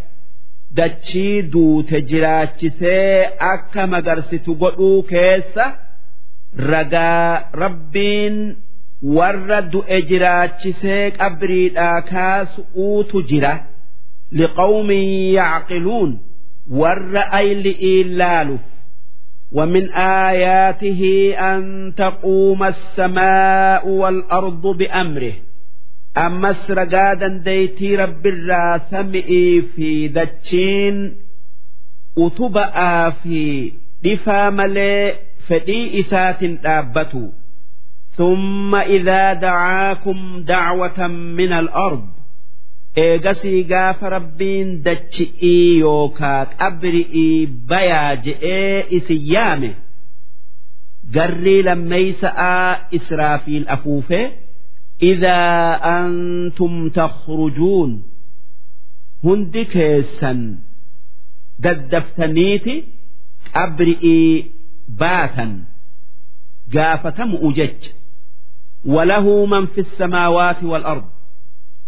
[0.76, 5.64] dachii duute jiraachisee akka magarsitu godhuu keessa
[6.72, 8.36] ragaa rabbiin
[9.16, 13.52] warra du'e jiraachisee qabriidhaa kaasu'uutu jira
[14.40, 15.04] liqawmin
[15.38, 16.10] yacqiluun
[16.82, 18.64] warra ayli'ii laaluuf
[19.52, 19.90] ومن
[20.28, 21.02] آياته
[21.38, 25.32] أن تقوم السماء والأرض بأمره
[26.16, 31.14] أمس رقادا ديتي رب الراسمئي في دتشين
[32.18, 33.72] أتبأ في
[34.04, 35.14] دفا ملئ
[35.48, 37.22] fedhii isaatin dhaabbatu
[38.16, 42.04] thumma idaa dacaakum dacwatan min al-ard
[43.04, 49.70] eegasii gaafa rabbiin dachi'ii yookaa qabri'ii bayaa je'ee isin yaame
[51.16, 54.24] garrii lammeeysa'aa israafiil afuufee
[54.99, 57.91] idaa antum takhrujuun
[59.23, 60.39] hundi keessan
[61.63, 62.75] daddaftaniiti
[63.53, 64.31] qabri'ii
[65.01, 65.51] baatan
[66.75, 67.91] gaafatamu'u jecha
[68.95, 71.05] walahu man fi samaawaati wal-ard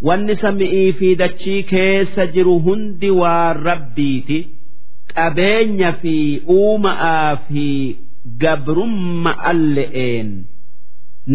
[0.07, 4.39] wanni sami'ii fi dachii keessa jiru hundi waan rabbiiti
[5.15, 6.15] qabeenya fi
[6.57, 7.65] uuma'aa fi
[8.43, 10.29] gabrumma alle'een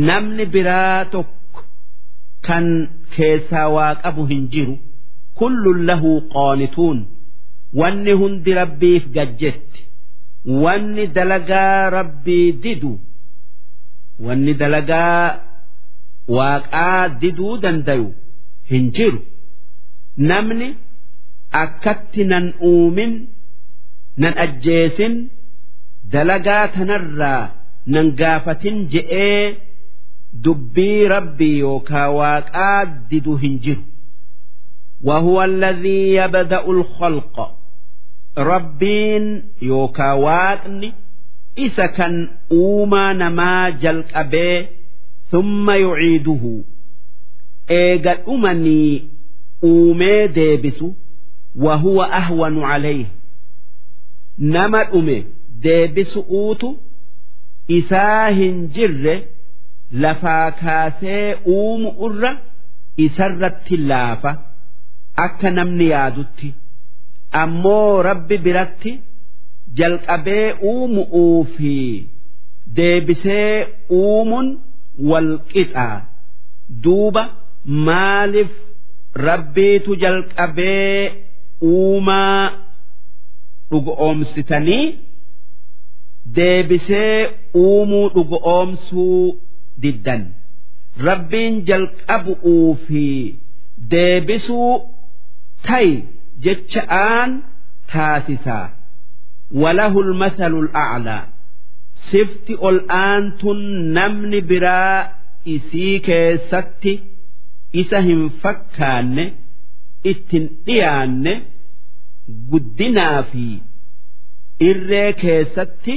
[0.08, 1.43] namni biraa tokko
[2.46, 2.66] kan
[3.16, 4.74] keessaa waa qabu hin jiru.
[5.38, 6.98] Kullun lahu qaanituun.
[7.80, 9.80] Wanni hundi rabbiif gajjetti.
[10.62, 12.92] Wanni dalagaa rabbii didu.
[14.26, 15.40] Wanni dalagaa
[16.36, 18.08] waaqaa diduu dandayu
[18.70, 19.20] hin jiru.
[20.28, 20.68] Namni
[21.62, 23.12] akkatti nan uumin
[24.22, 25.14] nan ajjeesin
[26.12, 27.42] dalagaa tanarraa
[27.94, 29.42] nan gaafatin je'ee
[30.43, 33.83] dubbii rabbii yookaa waaqaa didu hin jiru
[35.03, 37.35] وهو الذي يبدأ الخلق
[38.37, 39.25] rabbiin
[39.61, 40.89] yookaa waaqni
[41.65, 42.15] isa kan
[42.53, 44.57] uumaa namaa jalqabee
[45.31, 46.53] thumma yuciiduhu
[47.79, 49.03] eega dhumanii
[49.69, 50.87] uumee deebisu
[51.65, 53.05] wahuwa ahwanu calayh
[54.37, 55.17] nama dhume
[55.63, 56.69] deebisu'uutu
[57.77, 59.15] isaa hin jirre
[60.02, 61.26] lafaa kaasee
[61.56, 62.30] uumu irra
[63.06, 64.30] isarratti laafa
[65.26, 66.48] akka namni yaadutti
[67.42, 68.92] ammoo rabbi biratti
[69.78, 71.72] jalqabee uumu'uu fi
[72.76, 73.52] deebisee
[74.00, 74.48] uumuun
[75.10, 75.96] walqixaa
[76.84, 77.22] duuba
[77.86, 78.52] maaliif
[79.28, 81.12] rabbiitu jalqabee
[81.72, 82.42] uumaa
[83.70, 84.84] dhugoomsitanii
[86.36, 87.16] deebisee
[87.64, 89.24] uumuu dhugoomsuu
[89.82, 90.22] diddan.
[91.08, 93.04] Rabbiin jalqabu'uu fi
[93.90, 94.72] deebisuu
[95.66, 95.92] ta'i
[96.44, 97.30] jecha'aan
[97.92, 98.66] taasisaa
[99.62, 101.22] walahu lmathalu al'aclaa
[102.10, 103.60] sifti ol aantun
[103.96, 104.98] namni biraa
[105.56, 106.92] isii keessatti
[107.82, 109.24] isa hin fakkaanne
[110.12, 111.34] ittin dhiyaanne
[112.50, 113.44] guddinaa fi
[114.70, 115.94] irree keessatti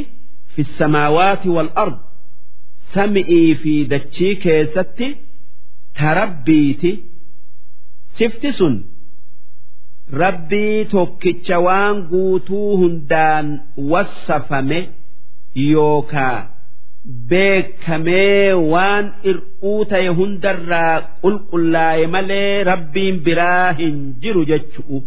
[0.54, 1.98] fi samaawaati wal ard
[2.94, 5.08] sami'ii fi dachii keessatti
[6.00, 6.92] tarabbiiti.
[8.18, 8.76] Sifti sun
[10.22, 13.48] rabbii tokkicha waan guutuu hundaan
[13.92, 14.80] wassafame
[15.72, 16.38] yookaa
[17.30, 24.98] beekamee waan ir'uu ta'e hundarraa qulqullaa'e malee rabbiin biraa hin jiru jechu'u.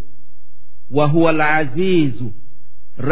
[0.97, 2.29] Wahuwa alcaziizu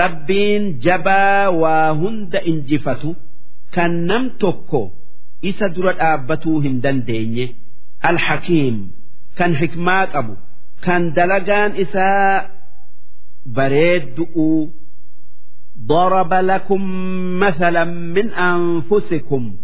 [0.00, 3.10] rabbiin jabaa waa hunda injifatu.
[3.75, 4.81] kan nam tokko
[5.51, 7.45] isa dura dhaabbatuu hin dandeenye
[8.09, 8.77] alhakiim
[9.37, 10.35] kan hikmaa qabu
[10.85, 12.49] kan dalagaan isaa
[13.57, 14.49] bareeddu'u
[15.87, 16.81] ضرب لكم
[17.39, 17.83] مثلا
[18.15, 19.55] من أنفسكم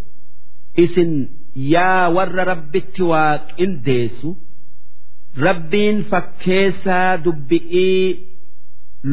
[0.79, 4.36] إسن يا ور رب التواك إن ديسو
[5.38, 8.17] ربين فكيسا دبئي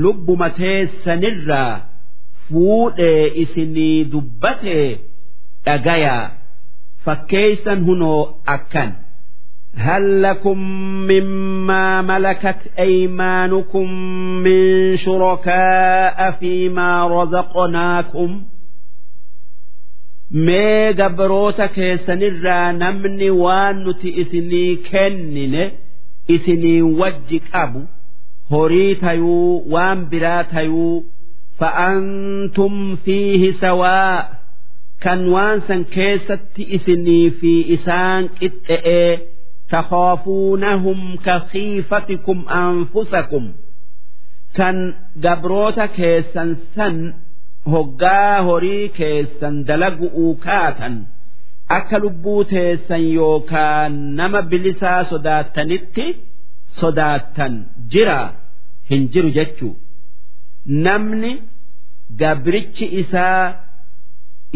[0.02, 1.74] lubbuma teessanirraa
[2.50, 4.76] fuudhee isinii dubbate
[5.66, 6.30] dhagayaa
[7.04, 8.20] fakkeeysan hunoo
[8.58, 8.92] akkan
[9.78, 10.58] هل لكم
[11.10, 13.90] مما ملكت أيمانكم
[14.44, 18.40] من شركاء فيما رزقناكم
[20.46, 25.64] mee gabroota keessanirraa namni waan nuti isinii kennine
[26.36, 27.82] isinii wajji qabu
[28.50, 31.04] horii tayuu waan biraa tayuu
[33.05, 34.15] fiihi sawaa
[35.03, 39.11] kan waan san keessatti isinii fi isaan qixxe'ee
[39.73, 43.45] takhaafuunahum kakiifatikum anfusakum
[44.57, 44.77] kan
[45.23, 46.97] gabroota keessan san
[47.73, 50.95] hoggaa horii keessan dalagu'uu kaatan
[51.77, 56.05] akka lubbuu teessan yookaan nama bilisaa sodaattanitti
[56.79, 57.53] sodaattan
[57.93, 58.19] jira
[58.89, 59.73] hin jiru jechuu
[60.87, 61.31] namni
[62.19, 63.43] gabrichi isaa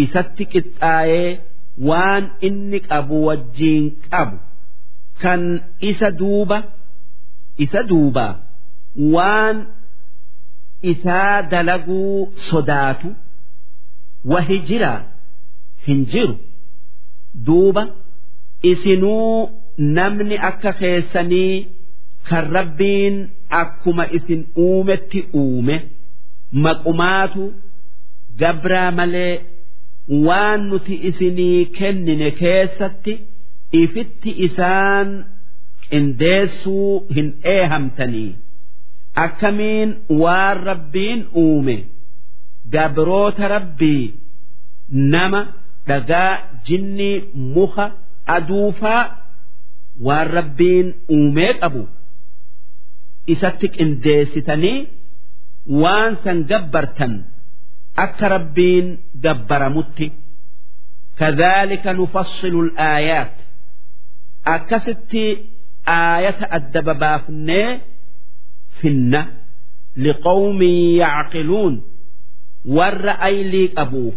[0.03, 1.29] isatti qixxaayee
[1.89, 4.37] waan inni qabu wajjiin qabu.
[5.21, 5.41] Kan
[5.89, 6.57] isa duuba
[7.65, 8.25] isa duuba
[9.15, 9.57] waan
[10.91, 13.09] isaa dalaguu sodaatu
[14.31, 14.93] wahi jira
[15.87, 16.35] hin jiru.
[17.45, 17.83] Duuba
[18.71, 19.49] isinuu
[19.97, 21.55] namni akka keessanii
[22.27, 23.15] kan rabbiin
[23.61, 25.75] akkuma isin uumetti uume
[26.65, 27.43] maqumaatu
[28.39, 29.33] gabraa malee
[30.27, 33.13] waan nuti isinii kennine keessatti
[33.81, 35.09] ifitti isaan
[35.89, 38.35] qindeessuu hin eehamtanii.
[39.25, 39.89] Akkamiin
[40.21, 41.77] waan rabbiin uume?
[42.73, 44.13] Gabroota rabbii
[45.13, 45.41] nama
[45.87, 46.31] dhagaa
[46.67, 47.15] jinnii
[47.55, 47.85] muka
[48.35, 49.03] aduufaa
[50.07, 51.83] waan rabbiin uumee qabu
[53.33, 54.77] isatti qindeessitanii
[55.82, 57.24] waan san gabbartan
[57.96, 60.08] akka rabbiin gabbaramutti
[61.20, 63.32] كذلك نفصل الآيات
[64.46, 65.14] أكست
[65.88, 67.80] آية الدببافني
[68.82, 69.32] فنة
[69.96, 70.62] لقوم
[70.96, 71.82] يعقلون
[72.64, 74.12] والرأي لي أبوه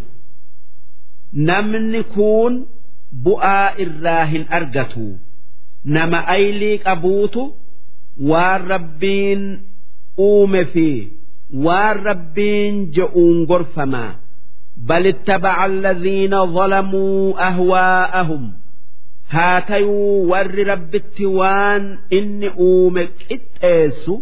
[1.34, 2.66] نمن كون
[3.12, 5.12] بؤاء الراهن أرجتو
[5.84, 7.52] نما أيليك أبوتو
[8.20, 9.62] والربين
[10.18, 11.08] أوم فيه
[11.54, 14.16] والربين جؤون غرفما
[14.76, 18.52] بل اتبع الذين ظلموا أهواءهم
[19.30, 24.20] هاتيوا ور رب التوان إن أومك اتئسوا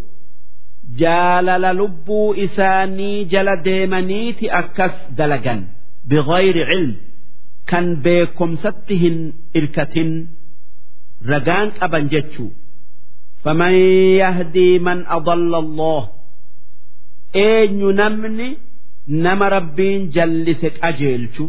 [0.99, 5.65] جالل لبو إساني جل ديمنيت أكس دلقا
[6.05, 6.97] بغير علم
[7.67, 10.25] كان بكم ستهن إركة
[11.29, 12.49] رقان أبن جتشو
[13.45, 13.73] فمن
[14.23, 16.09] يهدي من أضل الله
[17.37, 18.57] أين نمني
[19.09, 21.45] nama rabbiin jallise qajeelchu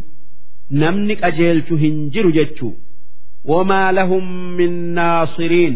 [0.82, 2.72] namni qajeelchu hin jiru jechuu
[3.52, 4.26] wamaa lahum
[4.60, 5.76] min naasiriin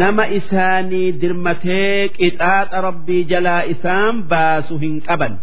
[0.00, 5.34] nama isaanii dirmatee qixaaxa rabbii jalaa isaan baasu hin qaban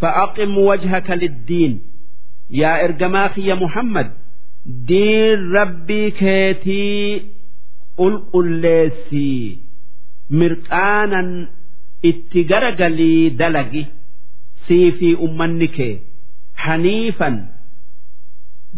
[0.00, 1.80] فأقم وجهك للدين
[2.50, 4.10] يا إرجماخ يا محمد
[4.66, 7.22] دين ربي كيتي
[7.96, 9.58] قل قل ليسي
[10.30, 11.46] مرقانا
[12.04, 13.84] اتجرجلي دلقي
[14.66, 15.94] sii fi ummanni kee
[16.64, 17.36] haniifan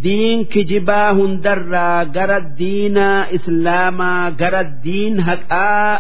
[0.05, 5.93] diin kijibaa hundarraa gara diinaa islaamaa gara diin haqaa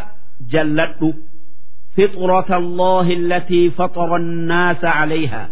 [0.53, 1.11] jalladhu
[1.96, 5.42] فطرة الله التي فطر الناس عليها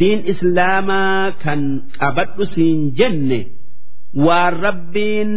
[0.00, 1.60] diin islaamaa kan
[2.00, 3.40] qabadhu siin jenne
[4.26, 5.30] waan rabbiin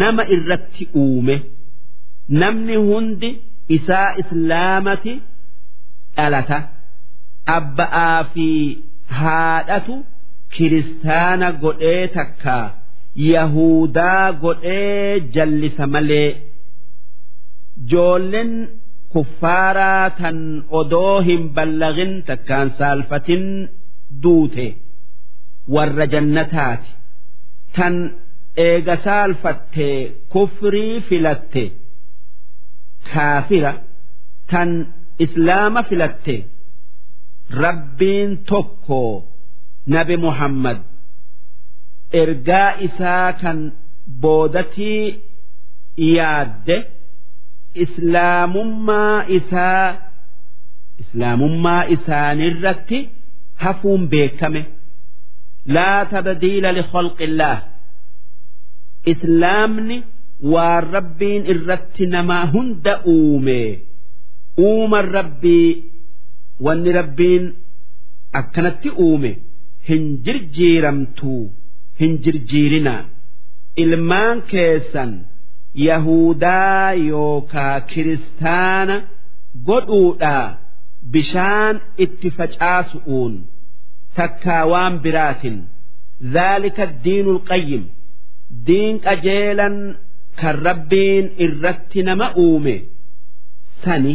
[0.00, 1.36] nama irratti uume
[2.40, 3.30] namni hundi
[3.77, 5.13] isaa islaamati
[6.17, 6.57] dhalata
[7.57, 8.47] abba'aa fi
[9.21, 9.95] haadhatu
[10.55, 12.57] kiristaana godhee takka
[13.29, 16.29] yahudaa godhee jallisa malee.
[17.91, 18.53] Joolleen
[19.13, 20.39] kuffaaraa tan
[20.79, 23.45] odoo hin ballagin takkaan saalfatin
[24.23, 24.67] duute
[25.75, 26.89] warra jannataati.
[27.75, 27.95] Tan
[28.67, 29.97] eega saalfattee
[30.33, 31.63] kufrii filatte
[33.13, 33.71] kaafira
[34.51, 34.69] tan
[35.25, 36.35] islaama filatte
[37.63, 39.01] rabbiin tokko
[39.93, 40.77] nabi muhammad.
[42.21, 43.57] Ergaa isaa kan
[44.21, 45.03] boodatii
[46.15, 46.77] yaadde
[47.85, 49.87] islaamummaa isaa
[51.01, 52.99] islaamummaa isaanirratti
[53.63, 54.61] hafuun beekame.
[55.75, 57.59] Laa tabdiila likhalqillaah
[59.11, 59.97] islaamni
[60.53, 63.59] waan rabbiin irratti namaa hunda uume
[64.67, 65.69] uuman rabbii
[66.67, 67.45] wanni rabbiin
[68.41, 69.31] akkanatti uume
[69.89, 71.41] hin jirjiiramtuu
[71.99, 73.03] hin jirjiirinaa.
[73.83, 75.11] Ilmaan keessan
[75.87, 78.95] yahudaa yookaa kiristaana
[79.67, 80.47] godhuudhaa
[81.13, 81.75] bishaan
[82.05, 83.33] itti facaasu'uun
[84.17, 85.57] takkaa waan biraatin.
[86.33, 87.83] Dhaalika diinul qayyim.
[88.67, 89.75] Diin qajeelan
[90.40, 92.74] kan rabbiin irratti nama uume
[93.84, 94.14] sani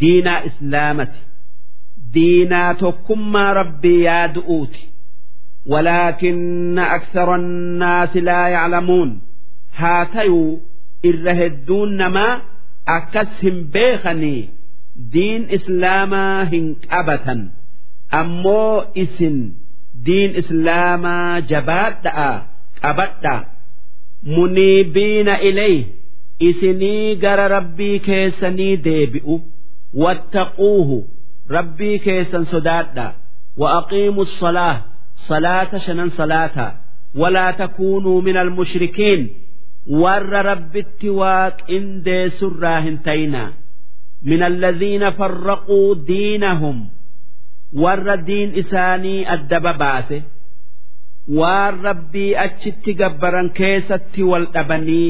[0.00, 1.20] diinaa islaamati
[2.14, 4.82] diinaa tokkummaa rabbii yaadu'uuti
[5.66, 9.20] ولكن أكثر الناس لا يعلمون
[9.76, 10.60] هاتيو
[11.04, 12.40] إر هدون نما
[12.88, 14.48] أكسهم بيخني
[14.96, 17.50] دين إسلاما هنك أبتا
[18.14, 19.52] أمو إسن
[19.94, 22.06] دين إسلاما جبات
[22.84, 23.44] أبدا
[24.26, 25.84] منيبين إليه
[26.42, 29.40] إسني جر ربي كيسني ديبئو
[29.94, 31.04] واتقوه
[31.50, 33.12] ربي كيسن سدادا
[33.56, 34.80] وأقيموا الصلاة
[35.14, 36.74] صلاة شنن صلاة
[37.14, 39.30] ولا تكونوا من المشركين
[39.86, 43.52] ور رب التواك إن دي سراهن تينا
[44.22, 46.88] من الذين فرقوا دينهم
[47.72, 50.22] ور الدين إساني الدب باسه
[51.39, 55.09] waan rabbii achitti gabbaran keessatti wal dhabanii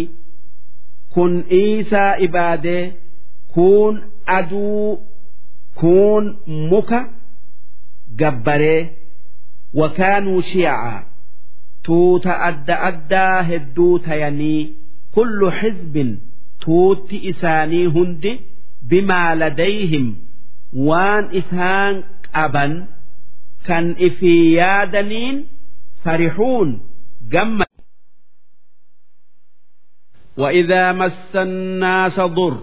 [1.14, 2.84] kun iisaa ibaadee
[3.56, 3.96] kun
[4.38, 4.88] aduu
[5.82, 6.26] kun
[6.72, 7.00] muka
[8.22, 8.82] gabbaree
[9.80, 10.96] wakaanuu shi'aa
[11.88, 14.62] tuuta adda addaa hedduu tayanii
[15.18, 16.10] kullu xizbin
[16.66, 18.32] tuutti isaanii hundi
[18.94, 20.08] bimaa ladayhim
[20.90, 21.96] waan isaan
[22.32, 22.74] qaban
[23.68, 25.38] kan ifii yaadaniin
[26.05, 26.81] فرحون
[27.33, 27.63] جم
[30.37, 32.57] وإذا مس الناس ضر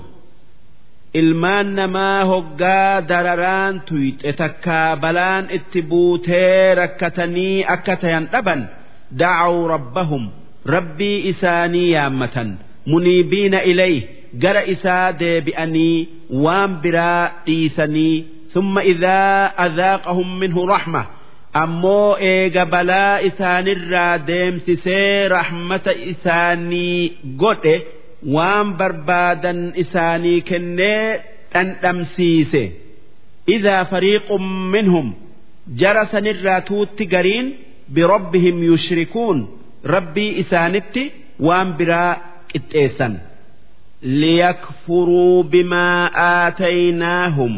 [1.20, 8.62] ilmaan namaa hoggaa dararaan tuyxe takkaa balaan itti buutee rakkatanii akka tayan dhaban
[9.20, 10.24] dacuu rabbahum
[10.76, 12.50] rabbii isaanii yaammatan
[12.92, 14.00] muniibiina ilayh
[14.44, 15.98] gara isaa deebi'anii
[16.46, 18.18] waan biraa dhiisanii
[18.54, 21.06] ثم إذا أذاقهم منه رحمة
[21.63, 27.01] ammoo eega balaa isaanirraa deemsisee rahmata isaanii
[27.43, 27.75] godhe
[28.37, 31.05] waan barbaadan isaanii kennee
[31.53, 32.63] dhandhamsiise.
[33.57, 34.45] Idaa fariiqun
[34.75, 35.07] minhum
[35.81, 37.47] jara sanirraa tuutti gariin
[37.95, 39.39] birabbihim yushrikuun
[39.95, 41.03] rabbii isaanitti
[41.47, 42.13] waan biraa
[42.51, 43.15] qixxeessan.
[44.21, 47.55] Liyakfuruu bimaa aataynaahum.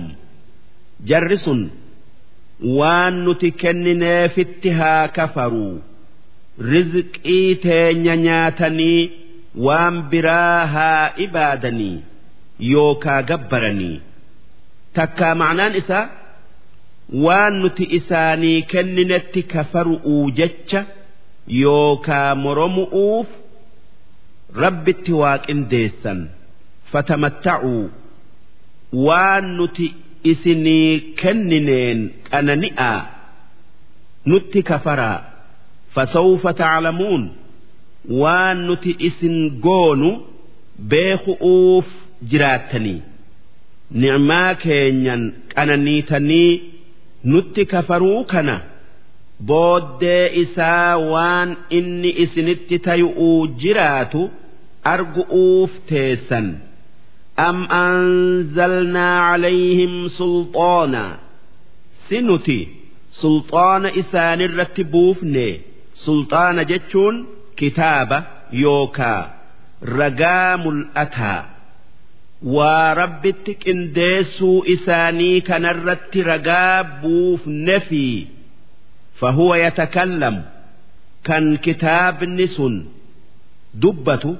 [1.11, 1.61] Jarri sun
[2.79, 5.83] waan nuti kennineefitti haa kafaruu
[6.73, 9.11] rizqii teenya nyaatanii
[9.67, 11.97] waan biraa haa ibaadanii
[12.73, 14.01] yookaa gabbaranii.
[14.97, 16.05] Takkaa ma'anaan isaa
[17.25, 20.81] waan nuti isaanii kenninetti kafaru'uu jecha
[21.63, 23.29] yookaa moromu'uuf
[24.63, 26.19] rabbitti waaqindeessan.
[26.93, 27.85] Fatamatta'uu.
[29.07, 29.87] Waan nuti
[30.33, 31.99] isinii kennineen
[32.31, 33.01] qanani'aa
[34.31, 35.19] nutti kafaraa
[35.95, 37.25] fasawfa taclamuun
[38.21, 40.11] waan nuti isin goonu
[40.93, 41.89] beeku'uuf
[42.31, 42.99] jiraattanii
[44.03, 45.23] ni'maa keenyan
[45.55, 46.51] qananiitanii
[47.33, 48.57] nutti kafaruu kana.
[49.49, 54.23] Booddee isaa waan inni isinitti tayu'uu jiraatu
[54.95, 56.47] argu'uuf teessan
[57.40, 61.18] أم أنزلنا عليهم سلطانا
[62.10, 62.62] سنتي
[63.22, 65.48] sulxaana isaanirratti buufne
[66.04, 67.16] sulxaana jechuun
[67.60, 68.18] kitaaba
[68.64, 69.22] yookaa
[70.00, 71.42] ragaa mul'ataa
[72.56, 78.04] waa rabbitti qindeessuu isaanii kanarratti ragaa buufne fi
[79.20, 80.42] fahuwa yatakallamu
[81.28, 82.76] kan kitaabni sun
[83.84, 84.32] dubbatu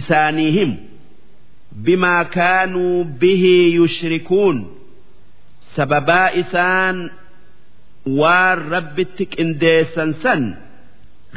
[0.00, 0.76] isaanii himu
[1.84, 4.58] bimaa kaanuu bihi yushrikuun
[5.76, 6.98] sababaa isaan
[8.20, 10.42] waan rabbitti qindeessan san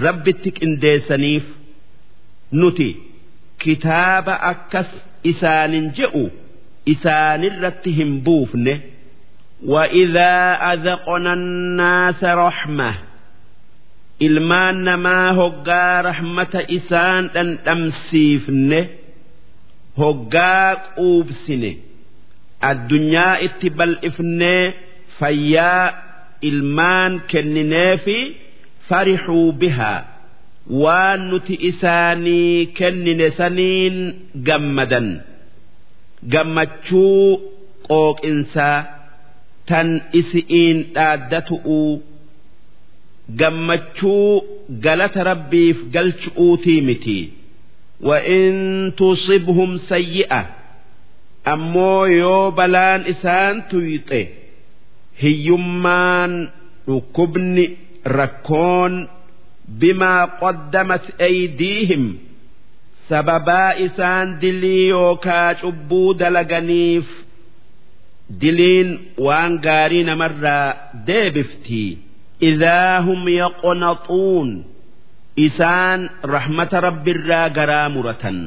[0.05, 1.45] rabbitti qindeessaniif
[2.59, 2.89] nuti
[3.63, 4.89] kitaaba akkas
[5.31, 6.25] isaanin je'u
[6.93, 8.75] isaanirratti hin buufne
[9.73, 10.33] وإذا
[10.73, 12.91] أذقنا الناس رحمة
[14.27, 18.79] ilmaan namaa hoggaa rahmata isaan dhandhamsiifne
[19.98, 21.70] hoggaa quubsine.
[22.70, 24.62] Addunyaa itti bal'ifnee
[25.18, 25.84] fayyaa
[26.48, 28.16] ilmaan kenninee fi
[28.88, 30.00] farixuu bihaa.
[30.82, 33.96] Waan nuti isaanii kennine saniin
[34.46, 35.08] gammadan.
[36.32, 37.24] Gammachuu
[37.88, 38.78] qooqinsaa
[39.68, 39.88] tan
[40.20, 41.92] isi'iin dhaaddatu'uu
[43.40, 44.30] gammachuu
[44.84, 47.18] galata rabbiif galchu'uutii miti
[48.01, 48.51] وإن
[48.97, 50.41] تصبهم سيئة
[51.53, 54.19] ammoo yoo balaan isaan tuyxe
[55.21, 56.31] hiyyummaan
[56.87, 57.65] dhukkubni
[58.17, 58.93] rakkoon
[59.79, 62.05] bimaa qaddamat aydiihim
[63.09, 67.07] sababaa isaan dilii yookaa cubbuu dalaganiif
[68.41, 68.89] diliin
[69.25, 70.67] waan gaarii namarraa
[71.07, 71.91] deebiftii
[72.51, 74.49] idaa hum yaqnaxuun
[75.46, 76.00] isaan
[76.34, 78.38] rahmata rabbiirraa garaa muratan.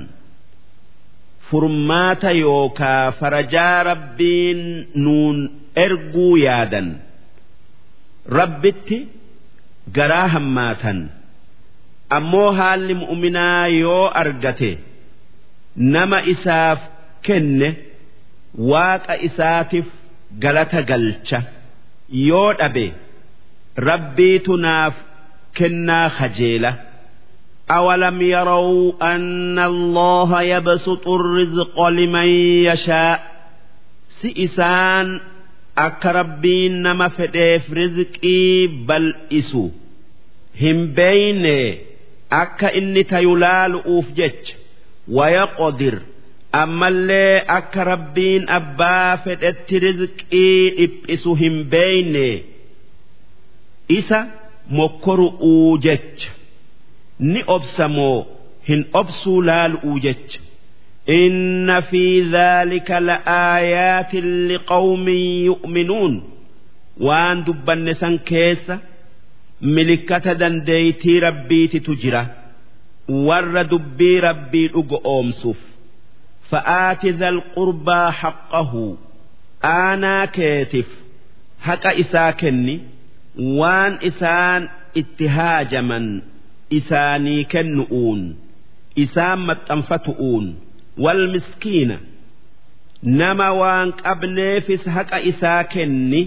[1.50, 4.62] Furmaata yookaa farajaa rabbiin
[5.04, 5.38] nuun
[5.86, 6.88] erguu yaadan.
[8.40, 8.98] Rabbitti
[9.98, 11.00] garaa hammaatan.
[12.18, 14.72] Ammoo haalli mu'minaa yoo argate
[15.94, 16.80] nama isaaf
[17.26, 17.70] kenne
[18.72, 19.88] waaqa isaatiif
[20.44, 21.40] galata galcha.
[22.30, 22.86] Yoo dhabe
[23.90, 24.96] rabbiitu naaf
[25.53, 26.73] kennaa kajeela.
[27.71, 32.29] أولم يروا أن الله يبسط الرزق لمن
[32.65, 33.19] يشاء
[34.09, 35.21] سئسان
[35.79, 39.71] أكربين نما فديف رزقي بل إسو
[40.61, 41.45] هم بين
[42.33, 44.43] أكا إني تيلال أوفجج
[45.09, 45.99] ويقدر
[46.55, 52.43] أما اللي أكربين أبا فدت رزقي إبئسو هم بين
[53.91, 56.19] إسا مكر أوجج
[57.21, 58.27] ni obsamoo
[58.69, 60.41] hin obsuu laalu'uu jecha
[61.21, 62.03] inna fi
[62.35, 66.15] dhaalika la'aayaatin liqawmin yu'minuun
[67.07, 68.75] waan dubbanne san keessa
[69.77, 72.23] milikkata dandeeytii rabbiititu jira
[73.29, 75.61] warra dubbii rabbii dhugo oomsuuf
[76.51, 78.85] fa'aati dhal qurbaa haqqahu
[79.73, 80.89] aanaa keetiif
[81.67, 82.75] haqa isaa kenni
[83.60, 84.62] waan isaan
[85.02, 86.08] itti haajaman
[86.80, 88.22] isaanii kennu'uun
[89.06, 90.46] isaan maxxanfatu'uun
[91.04, 91.98] wal miskiina
[93.20, 96.22] nama waan qabneefis haqa isaa kenni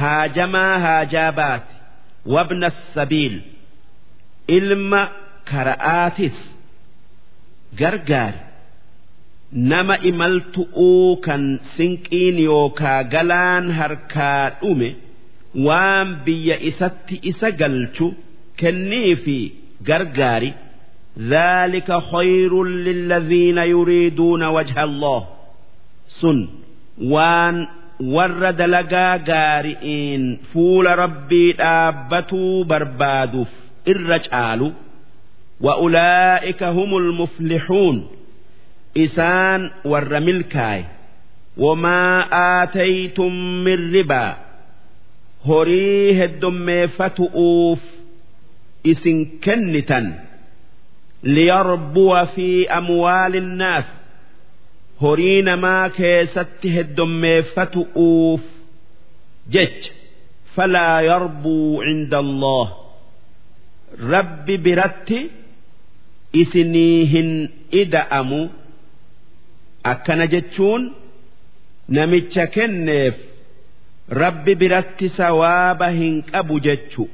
[0.00, 1.72] haajamaa haajaa baate
[2.34, 3.36] wabna sabiil
[4.58, 5.02] ilma
[5.50, 6.36] kara'aatis
[7.80, 8.40] gargaari.
[9.70, 11.42] Nama imaltu'uu kan
[11.76, 14.88] sinqiin yookaa galaan harkaa dhume
[15.55, 18.13] waan biyya isatti isa galchu
[18.57, 19.37] kennii fi
[19.83, 20.53] gargaari
[21.19, 25.27] ذلك خير للذين يريدون وجه الله
[26.07, 26.47] سن
[27.01, 27.67] وان
[28.01, 33.49] ور دلقا قارئين فول ربي دابتوا بربادوف
[33.87, 34.73] الرجال
[35.61, 38.07] وأولئك هم المفلحون
[38.97, 40.85] إسان ور ملكاي
[41.57, 42.27] وما
[42.63, 43.33] آتيتم
[43.63, 44.37] من ربا
[45.48, 47.82] horii heddummeeffatu'uuf
[48.92, 50.06] isin kennitan.
[51.34, 53.86] Liyarbuwa fi amwaali innaas
[55.02, 58.42] horii namaa keessatti heddummeeffatu'uuf
[59.54, 59.92] jecha.
[60.54, 62.66] Falaa yarbuu cinda allah
[64.12, 65.18] rabbi biratti
[66.42, 67.30] isinii hin
[67.82, 68.40] ida'amu.
[69.92, 70.82] Akkana jechuun
[71.96, 73.16] namicha kenneef
[74.22, 77.04] rabbi biratti sawaaba hin qabu jechu.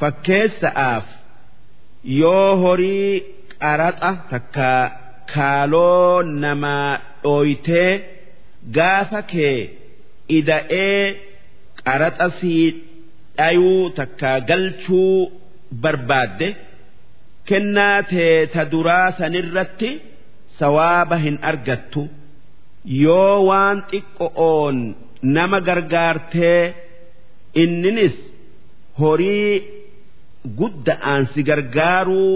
[0.00, 1.06] Fakkeessa'aaf
[2.20, 3.12] yoo horii
[3.62, 4.70] qaraxa takka
[5.34, 6.90] kaaloo namaa
[7.22, 7.90] dhooytee
[8.76, 9.58] gaafa kee
[10.38, 10.98] ida'ee
[11.84, 12.64] qaraxa sii
[13.38, 15.14] dhayuu takka galchuu
[15.82, 16.48] barbaadde
[17.48, 19.90] kennaa tee ta duraa sanirratti
[20.58, 22.02] sawaaba hin argattu.
[23.04, 24.76] Yoo waan xiqqo'oon
[25.36, 26.60] nama gargaartee
[27.62, 28.16] inninis
[29.00, 29.52] horii
[30.58, 32.32] gudda'aan si gargaaruu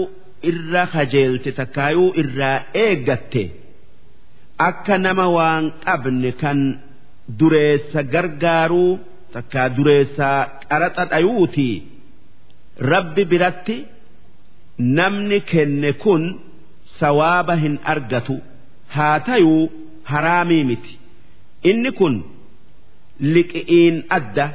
[0.51, 3.43] irra kajeelte takkaayuu irraa eeggatte
[4.67, 6.59] akka nama waan qabne kan
[7.39, 8.91] dureessa gargaaruu
[9.33, 11.69] takkaa dureessaa qaraxa dhayuuti.
[12.91, 13.75] Rabbi biratti
[14.97, 16.23] namni kenne kun
[16.99, 18.35] sawaaba hin argatu.
[18.95, 19.63] Haa tayuu
[20.11, 20.93] haraamii miti.
[21.69, 22.15] Inni kun
[23.33, 24.45] liqi'iin adda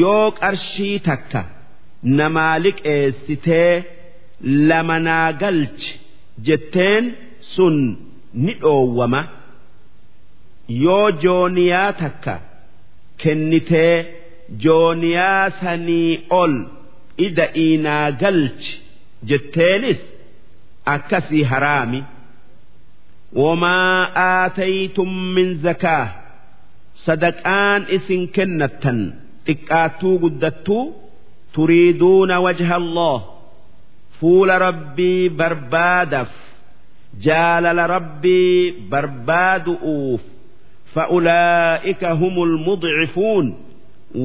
[0.00, 1.40] yoo qarshii takka
[2.18, 3.72] namaa liqeessitee
[4.68, 5.92] lama naa galchi
[6.46, 7.04] jetteen
[7.54, 7.76] sun
[8.44, 9.20] ni dhoowwama.
[10.84, 12.34] Yoo jooniyaa takka
[13.22, 13.96] kennitee
[14.64, 16.54] jooniyaa sanii ol
[17.26, 18.72] ida'ii naa galchi
[19.28, 20.00] jetteenis
[20.94, 22.00] akkasii haraami.
[23.42, 23.98] Wamaa
[24.28, 26.06] aataytum min zakaa
[27.05, 28.99] sadaqaan isin kennattan
[29.47, 30.83] xiqqaattuu guddattuu
[31.55, 33.17] turiiduuna wajha allah
[34.19, 36.31] fuula rabbii barbaadaf
[37.25, 38.57] jaalala rabbii
[38.91, 40.21] barbaadu'uuf
[40.95, 43.45] فأولئك هم المضعفون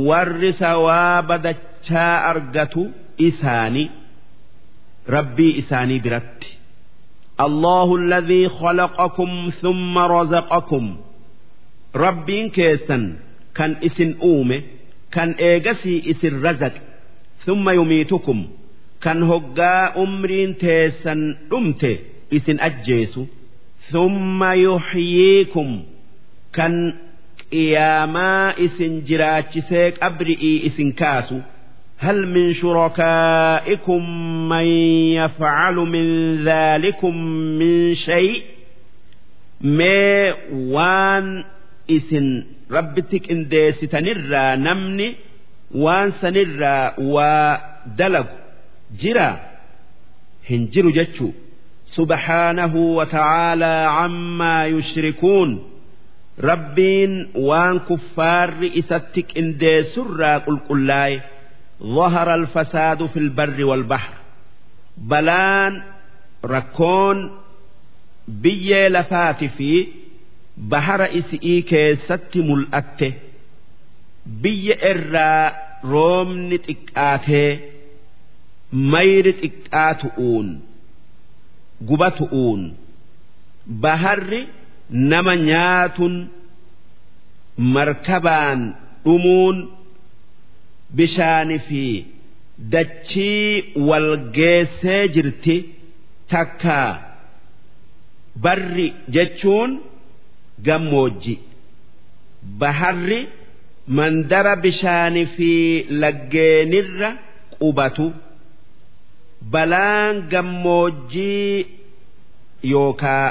[0.09, 2.83] warri sawaaba dachaa argatu
[3.29, 3.85] isaani
[5.17, 6.51] rabbii isaanii biratti
[7.47, 10.85] الله الذي خلقكم ثم رزقكم
[11.97, 13.17] ربين كيسا
[13.55, 14.63] كان اسن أومه
[15.13, 16.73] كان إيجسي اسن رزق
[17.45, 18.47] ثم يميتكم
[19.03, 21.99] كان هقا أمرين تيسا أمته
[22.33, 23.21] اسن أجيس
[23.91, 25.83] ثم يحييكم
[26.53, 26.95] كان
[27.53, 31.39] قياما اسن جراتشسيك أبرئي اسن كاسو
[31.99, 34.01] هل من شركائكم
[34.49, 34.67] من
[35.19, 37.17] يفعل من ذلكم
[37.59, 38.43] من شيء
[39.61, 41.45] ما وان
[41.91, 45.15] اسن ربتك ان ديستنرى نمني
[45.75, 48.27] وان سنرى ودلق
[49.01, 49.41] جرى
[50.51, 51.31] هنجر جتشو
[51.85, 55.63] سبحانه وتعالى عما يشركون
[56.41, 61.21] ربين وان كفار إستك إن دي سرى قل قلاي
[61.83, 64.15] ظهر الفساد في البر والبحر
[64.99, 65.83] بلان
[66.45, 67.31] ركون
[68.29, 69.87] بي لفات في
[70.60, 73.08] bahara isii keessatti mul'atte
[74.42, 75.46] biyya irraa
[75.92, 77.52] roomni xiqqaatee
[78.92, 80.48] mayri xiqqaatu'uun
[81.88, 82.62] gubatu'uun
[83.86, 84.42] baharri
[85.12, 86.16] nama nyaatun
[87.76, 88.62] markabaan
[89.06, 89.58] dhumuun
[90.96, 91.84] bishaanii fi
[92.72, 95.56] dachii wal walgeessee jirti
[96.32, 96.80] takka
[98.44, 99.72] barri jechuun.
[100.66, 101.36] Gammoojji.
[102.60, 103.20] Baharri
[103.98, 105.52] mandara bishaani fi
[106.02, 107.10] laggeenirra
[107.60, 108.08] qubatu.
[109.54, 111.66] Balaan gammoojjii
[112.74, 113.28] yookaa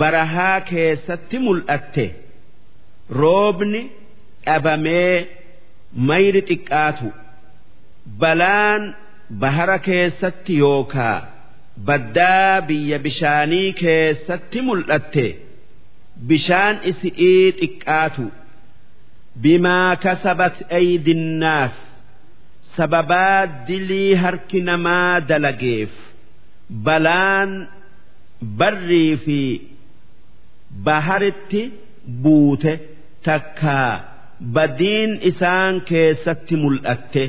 [0.00, 2.06] barahaa keessatti mul'atte.
[3.20, 3.82] Roobni
[4.46, 5.26] dhabamee
[6.08, 7.08] mayri xiqqaatu.
[8.20, 8.82] Balaan
[9.40, 11.18] bahara keessatti yookaa
[11.88, 15.26] baddaa biyya bishaanii keessatti mul'atte
[16.26, 18.24] bishaan isi'ii xiqqaatu
[19.42, 21.74] bimaa kasabat aydinnaas
[22.76, 25.92] sababaa dilii harki namaa dalageef
[26.86, 27.50] balaan
[28.58, 29.40] barrii fi
[30.86, 31.62] baharitti
[32.22, 32.72] buute
[33.26, 33.92] takkaa
[34.54, 37.24] badiin isaan keessatti mul'atte.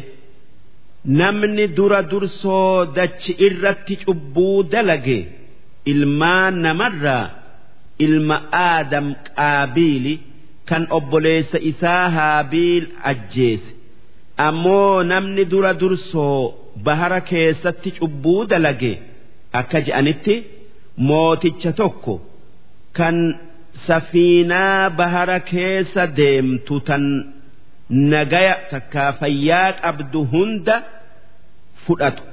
[1.20, 5.20] Namni dura dursoo dachi irratti cubbuu dalage
[5.92, 7.26] ilmaan namarraa
[8.06, 8.38] ilma
[8.68, 10.14] aadam qaabiili
[10.70, 13.72] kan obboleessa isaa haabiil ajjeese.
[14.48, 16.40] Ammoo namni dura dursoo
[16.86, 18.92] bahara keessatti cubbuu dalage
[19.60, 20.36] akka je'anitti
[21.08, 22.14] mooticha tokko
[22.98, 23.18] kan
[23.88, 27.04] safiinaa bahara keessa deemtu tan
[28.12, 30.76] nagaya takkaa fayyaa qabdu hunda
[31.86, 32.24] fudhatu.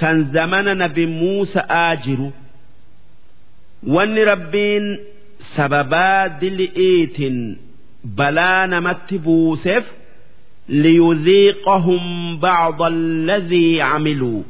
[0.00, 2.28] Kan zamana nabi Muusa'aa jiru
[3.94, 4.86] wanni rabbiin
[5.56, 7.38] sababaa dili'iitiin
[8.18, 9.84] balaa namatti buuseef
[10.82, 12.04] liyudhiiqahum
[12.44, 14.40] bacda alladhii camiluu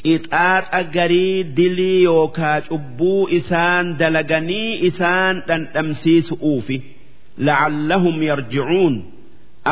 [0.00, 6.76] qixaaxa garii dilii yookaa cubbuu isaan dalaganii isaan dhandhamsiisu'uufi
[7.46, 8.94] la'allahum yarjicuun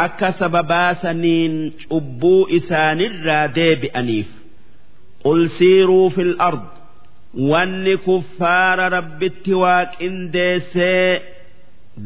[0.05, 1.55] akka sababaa saniin
[1.91, 4.29] cubbuu isaanirraa deebi'aniif.
[5.25, 6.65] Qul siiruu fil ard
[7.52, 11.12] wanni kuffaara rabbitti waaqindeessee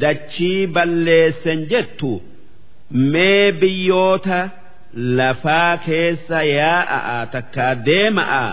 [0.02, 2.12] dachii balleessan jettu
[3.14, 4.40] mee biyyoota
[5.20, 8.46] lafaa keessa yaa'a takkaa deema'a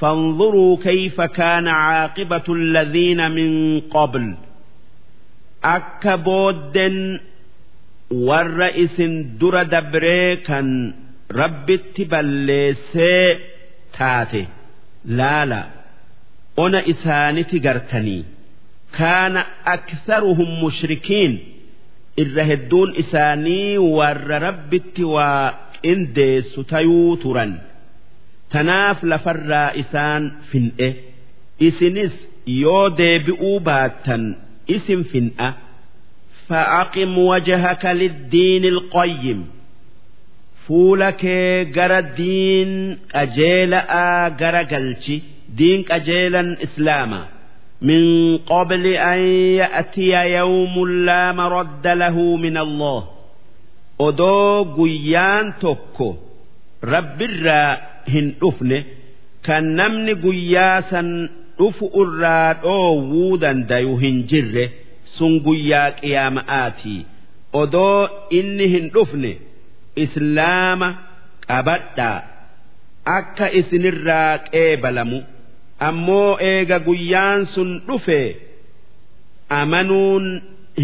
[0.00, 4.24] فانظروا كيف كان عاقبة الذين من قبل
[5.76, 6.96] akka boodden
[8.28, 10.68] warra isin dura dabree kan
[11.40, 13.28] rabbitti balleessee
[13.96, 14.42] taate
[15.18, 15.60] laala
[16.64, 18.22] ona isaaniti gartanii
[18.98, 19.40] kaana
[19.74, 21.32] aktharuhum mushrikiin
[22.22, 25.44] irra hedduun isaanii warra rabbitti waa
[25.82, 27.52] qindeessu tayuu turan
[28.52, 30.88] tanaaf lafarraa isaan fin'e
[31.68, 32.14] isinis
[32.62, 34.24] yoo deebi'uu baattan
[34.76, 35.54] اسم فنأة
[36.48, 39.40] فأقم وجهك للدين القيم
[40.66, 41.26] فولك
[41.76, 43.70] جرى الدين أجيل
[44.40, 45.22] جرى قلشي
[45.56, 47.22] دين أجيلا إسلاما
[47.82, 48.02] من
[48.38, 49.18] قبل أن
[49.60, 53.00] يأتي يوم لا مرد له من الله
[54.06, 56.08] odoo guyyaan tokko
[56.92, 57.70] rabbirraa
[58.12, 58.78] hin dhufne
[59.46, 61.08] kan namni guyyaa san
[61.58, 64.64] dhufu irraa dhoowwuu dandayu hin jirre
[65.16, 67.00] sun guyyaa qiyaama'aatii
[67.62, 68.00] odoo
[68.38, 69.32] inni hin dhufne
[70.04, 70.88] islaama
[71.48, 72.18] qabadhaa
[73.18, 75.18] akka isinirraa qeebalamu
[75.87, 78.21] ammoo eega guyyaan sun dhufe
[79.59, 80.25] amanuun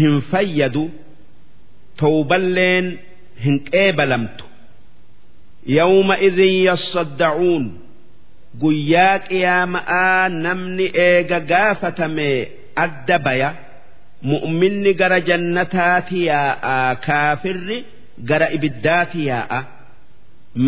[0.00, 0.84] hin fayyadu
[2.00, 2.86] towballeen
[3.44, 4.44] hin qeebalamtu.
[5.76, 7.64] Yawma idhin yassadda'uun
[8.62, 12.28] guyyaa qiyaama'aa namni eega gaafatame
[12.84, 13.50] adda baya
[14.32, 16.76] mu'minni gara jannataati yaa'a
[17.06, 17.78] kaafirri
[18.28, 19.60] gara ibiddaati yaa'a.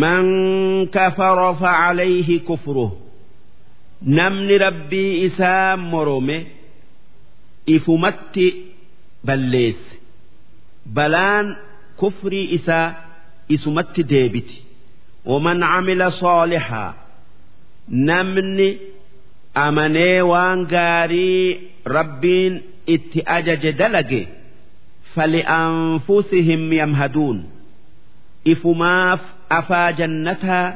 [0.01, 0.27] Man
[0.95, 2.91] kafara facalayhi kufruh
[4.01, 6.37] namni rabbii isaa morome
[7.65, 8.47] ifumatti
[9.25, 9.95] balleesse.
[10.93, 11.55] Balaan
[11.99, 12.93] kufrii isaa
[13.49, 14.57] isumatti deebiti.
[15.25, 16.93] Waman camila soolixaa
[17.89, 18.69] namni
[19.65, 22.53] amanee waan gaarii rabbiin
[22.87, 24.21] itti ajaje dalage
[25.15, 27.39] fali'anfusihim yamhaduun.
[28.45, 30.67] Ifumaaf afaa jannataa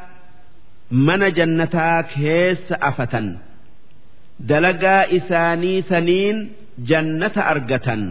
[0.91, 3.27] mana jannataa keessa afatan
[4.51, 6.37] dalagaa isaanii saniin
[6.91, 8.03] jannata argatan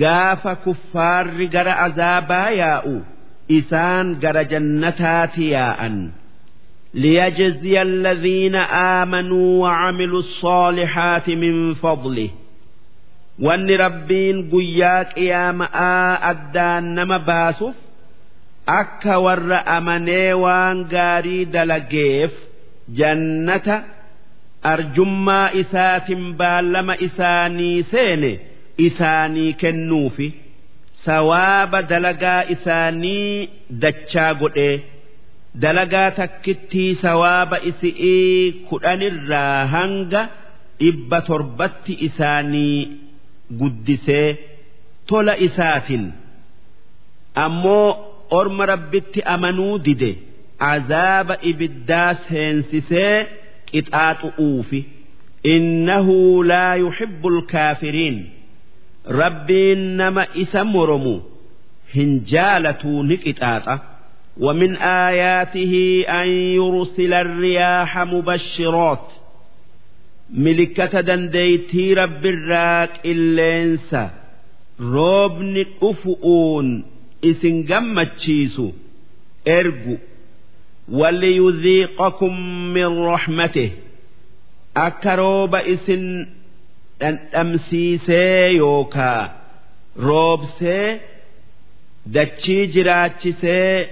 [0.00, 2.96] gaafa kuffaarri gara azaabaa yaa'u
[3.58, 5.96] isaan gara jannataati yaa'an.
[6.94, 8.56] ليجزي الذين
[9.00, 12.30] آمنوا وعملوا الصالحات من فضله
[13.38, 15.70] وان ربين قياك يا ماء
[16.30, 17.74] أدان نما باسف
[18.67, 22.31] akka warra amanee waan gaarii dalageef
[22.99, 23.75] jannata
[24.71, 28.31] arjummaa isaatiin baallama isaanii seene
[28.87, 30.27] isaanii kennuufi
[31.05, 33.49] sawaaba dalagaa isaanii
[33.83, 34.75] dachaa godhee
[35.61, 40.23] dalagaa takkittii sawaaba isii kudhanirraa hanga
[40.79, 42.79] dhibba torbatti isaanii
[43.59, 44.27] guddisee
[45.07, 46.05] tola isaatiin
[47.45, 48.04] ammoo.
[48.38, 50.10] orma rabbitti amanuu dide
[50.72, 53.16] azaaba ibiddaa seensisee
[53.70, 54.80] qixaaxu'uufi
[55.54, 56.16] innahu
[56.50, 58.18] laa yuhibbu alkaafiriin
[59.22, 61.14] rabbiin nama isa moromu
[61.94, 63.76] hin jaalatuu ni qixaaxa
[64.46, 64.76] ومن
[65.08, 65.74] آياته
[66.20, 66.28] أن
[66.58, 69.06] يرسل الرياح مبشرات
[70.44, 74.10] ملكة دنديتي رب الراك إلينسا
[74.80, 76.84] روبن أفؤون
[77.21, 78.67] isin gammachiisu.
[79.45, 79.95] Ergu.
[80.99, 82.35] Waliyuziiqakum
[82.73, 83.71] min rahmatih
[84.85, 86.03] akka rooba isin
[86.99, 89.21] dhandhamsiisee yookaa
[90.07, 90.99] roobsee
[92.15, 93.89] dachii jiraachisee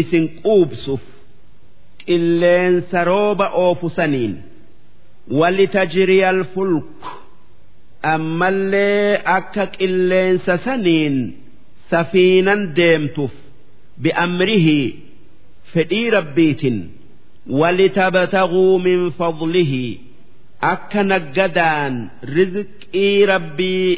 [0.00, 1.04] isin quubsuuf
[2.04, 4.34] qilleensa rooba oofusaniin
[5.40, 7.08] walitajriya alfulku
[8.14, 11.16] ammallee akka qilleensa saniin
[11.90, 13.34] safiinan deemtuuf
[14.02, 14.86] bi'amrihii
[15.72, 16.76] fedhii rabbiitin
[17.60, 19.84] walitabtaguu min fadlihi
[20.72, 21.94] akka naggadaan
[22.36, 23.88] rizqii rabbii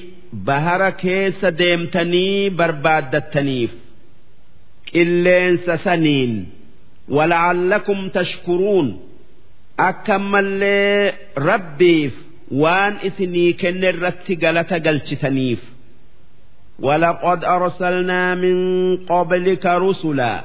[0.48, 3.72] bahara keessa deemtanii barbaaddattaniif
[4.90, 6.32] qilleensa saniin
[7.16, 8.88] wala'allakum tashkuruun
[9.88, 11.14] akka mallee
[11.50, 12.14] rabbiif
[12.62, 15.62] waan isinii kenne irratti galata galchitaniif
[16.79, 18.57] ولقد أرسلنا من
[18.97, 20.43] قبلك رسلا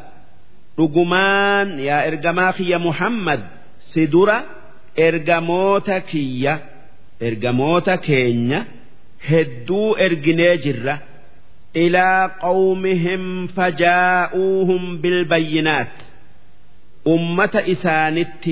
[0.79, 3.41] رجمان يا إرجماخ يا محمد
[3.95, 4.45] سدرة
[4.99, 6.61] إرجموتا كيا
[7.23, 8.65] إرجموتا كينيا
[9.29, 10.99] هدو إرجني جرة
[11.77, 15.93] إلى قومهم فجاءوهم بالبينات
[17.09, 18.45] أمة إسانت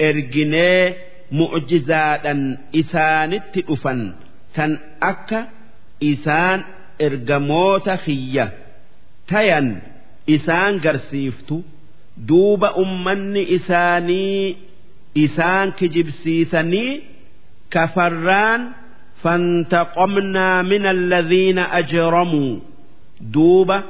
[0.00, 0.94] إرجني
[1.32, 4.14] معجزاتا إسانت أفن
[4.56, 5.48] كان أكا
[6.02, 6.64] إسان
[7.00, 8.52] إرجموتا خية
[9.28, 9.78] تين
[10.30, 11.60] إسان قرسيفتو
[12.18, 14.56] دوب أمن إساني
[15.18, 17.00] إسان كجبسيسني
[17.70, 18.68] كفران
[19.22, 22.58] فانتقمنا من الذين أجرموا
[23.20, 23.82] دوبا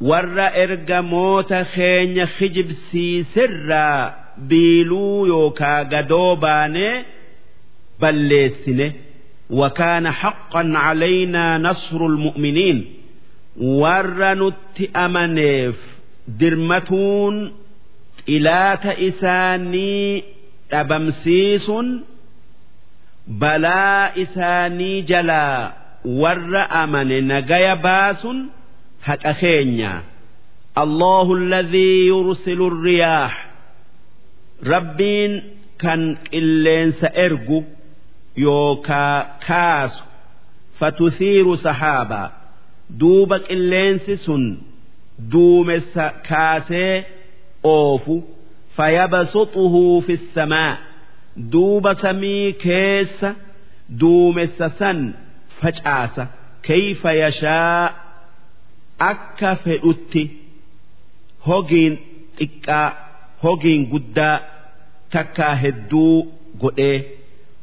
[0.00, 7.04] ور إرجموت خين خجب سيسرا بيلو يوكا قدوباني
[8.00, 8.92] بلسنه
[9.50, 12.84] وكان حقا علينا نصر المؤمنين
[13.60, 15.76] ور نتأمنيف
[16.28, 17.52] درمتون
[18.28, 20.24] إلى إساني
[20.72, 21.70] أبمسيس
[23.26, 25.72] balaa isaanii jalaa
[26.04, 28.38] warra amane nagaya baasun
[29.06, 29.92] haqa keenya
[30.82, 33.32] allahu alladhii yursilu riyaax
[34.72, 35.32] rabbiin
[35.82, 37.58] kan qilleensa ergu
[38.45, 39.15] yookaa
[39.47, 40.03] kaasu
[40.79, 42.27] fatuthiiru sahaabaa
[42.99, 44.43] duuba qilleensi sun
[45.33, 46.95] duumessa kaasee
[47.75, 48.15] oofu
[48.77, 50.73] fayabsuxuhu fi samaa
[51.53, 53.29] duuba samii keessa
[54.01, 54.99] duumessa san
[55.61, 56.23] facaasa
[56.67, 57.83] kayfa yashaa
[59.11, 60.23] akka fedhutti
[61.47, 61.93] hogiin
[62.39, 62.87] xiqqaa
[63.43, 64.35] hogiin guddaa
[65.13, 66.15] takkaa hedduu
[66.61, 66.97] godhee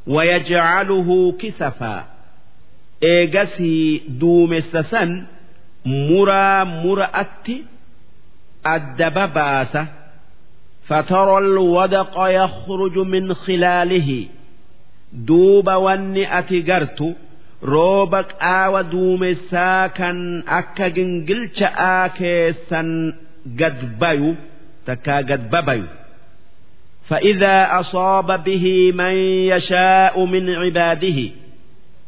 [0.06, 2.04] wayajcaluhu kisafaa
[3.12, 5.26] eegasii duumessa san
[5.84, 7.56] muraa mura'atti
[8.74, 9.82] adda babaasa
[10.90, 14.26] فترى الودق يخرج من خلاله
[15.12, 17.16] دوب وني أتجرت
[17.64, 23.12] روبك آوى دوم ساكن أكا جنجلش آكيسا
[23.60, 24.34] قد بيو
[24.86, 25.84] تكا قد ببيو
[27.08, 29.14] فإذا أصاب به من
[29.52, 31.30] يشاء من عباده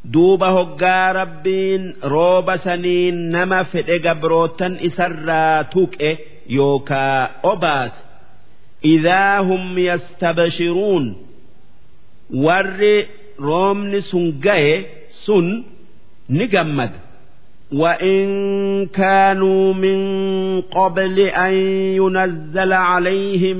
[0.04, 5.96] دوب هقا ربين روب سنين نما في قبروتا إسرا توك
[6.48, 7.92] يوكا أوباس
[8.84, 11.16] إذا هم يستبشرون
[12.34, 13.04] ور
[13.40, 15.64] رومن سنجاي سن
[16.30, 16.90] نجمد
[17.72, 20.00] وإن كانوا من
[20.60, 21.54] قبل أن
[21.96, 23.56] ينزل عليهم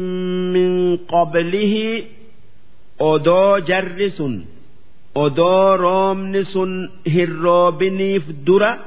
[0.53, 2.03] من قبله
[3.01, 4.23] أدو جرس
[5.17, 6.45] أدو رومن
[7.09, 8.79] هروبنيف درة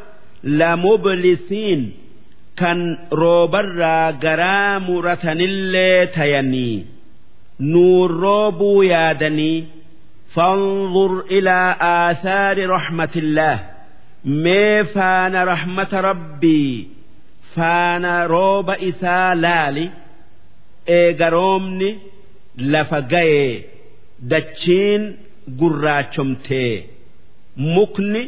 [0.43, 1.91] لمبلسين
[2.55, 2.80] kan
[3.11, 6.88] roobarraa garaa muratanillee tayanii
[7.59, 9.68] nuun roobuu yaadanii
[10.36, 13.55] fanzur ilaa aathaari rahmatillah
[14.25, 16.89] mee faana rahmata rabbii
[17.55, 19.91] faana rooba isaa laali
[20.99, 21.91] eega roobni
[22.73, 23.64] lafa ga'ee
[24.31, 25.03] dachiin
[25.61, 26.75] gurraachomtee
[27.57, 28.23] mukni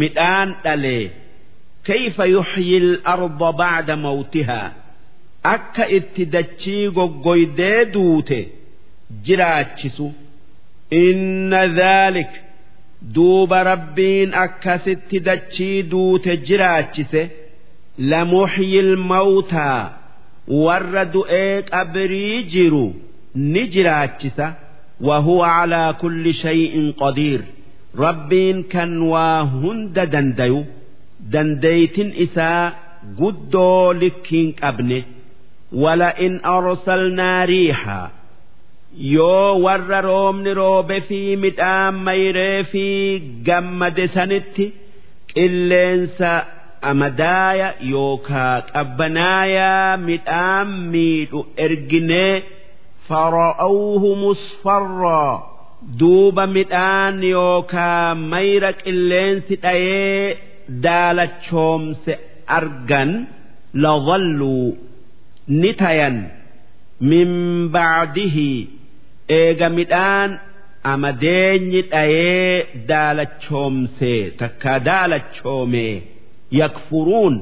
[0.00, 1.10] midhaan dhalee.
[1.86, 4.68] Kayfa yuxyi al-arda bacda mawtihaa
[5.54, 8.38] akka itti dachii goggoydee duute
[9.24, 10.06] jiraachisu.
[11.04, 12.38] Inna dhaalika
[12.99, 17.29] إن ذلك دوب ربين أكا ستدتشي دوت جراتشسه
[17.99, 19.89] لمحيي الموتى
[20.47, 22.93] ورد إيك أبريجرو
[23.35, 24.53] نجراتشسه
[25.01, 27.41] وهو على كل شيء قدير
[27.97, 30.65] ربين كان واهند دنديو
[31.31, 32.71] dandeeytin isaa
[33.17, 35.03] guddoo likkiin qabne
[35.73, 38.11] ولئن أرسلنا ريحا
[38.98, 42.84] yoo warra roobni roobe fi midhaan mayree fi
[43.48, 44.64] gammade sanitti
[45.34, 46.30] qilleensa
[46.90, 52.34] amadaaya yookaa qabbanaayaa midhaan miidhu erginee
[53.08, 55.34] fara'awhu musfarraa
[56.00, 60.36] duuba midhaan yookaa mayra qilleensi dhayee
[60.84, 62.12] daalachoomse
[62.58, 63.10] argan
[63.84, 64.68] ladalluu
[65.60, 66.16] ni tayan
[67.10, 67.30] min
[67.74, 68.50] bacdihi
[69.38, 70.30] eega midhaan
[70.92, 72.54] amadeenyi dhayee
[72.90, 75.86] daalachoomse takka daalachoome
[76.60, 77.34] yakfuruun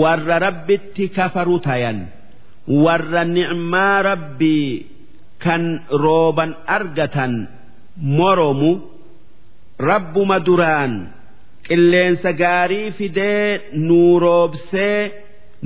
[0.00, 1.98] warra rabbitti kafaru tayan
[2.84, 4.70] warra nicmaa rabbii
[5.44, 5.64] kan
[6.04, 7.34] rooban argatan
[8.18, 8.70] moromu
[9.90, 10.92] rabbuma duraan
[11.66, 15.00] qilleensa gaarii fidee nuu roobsee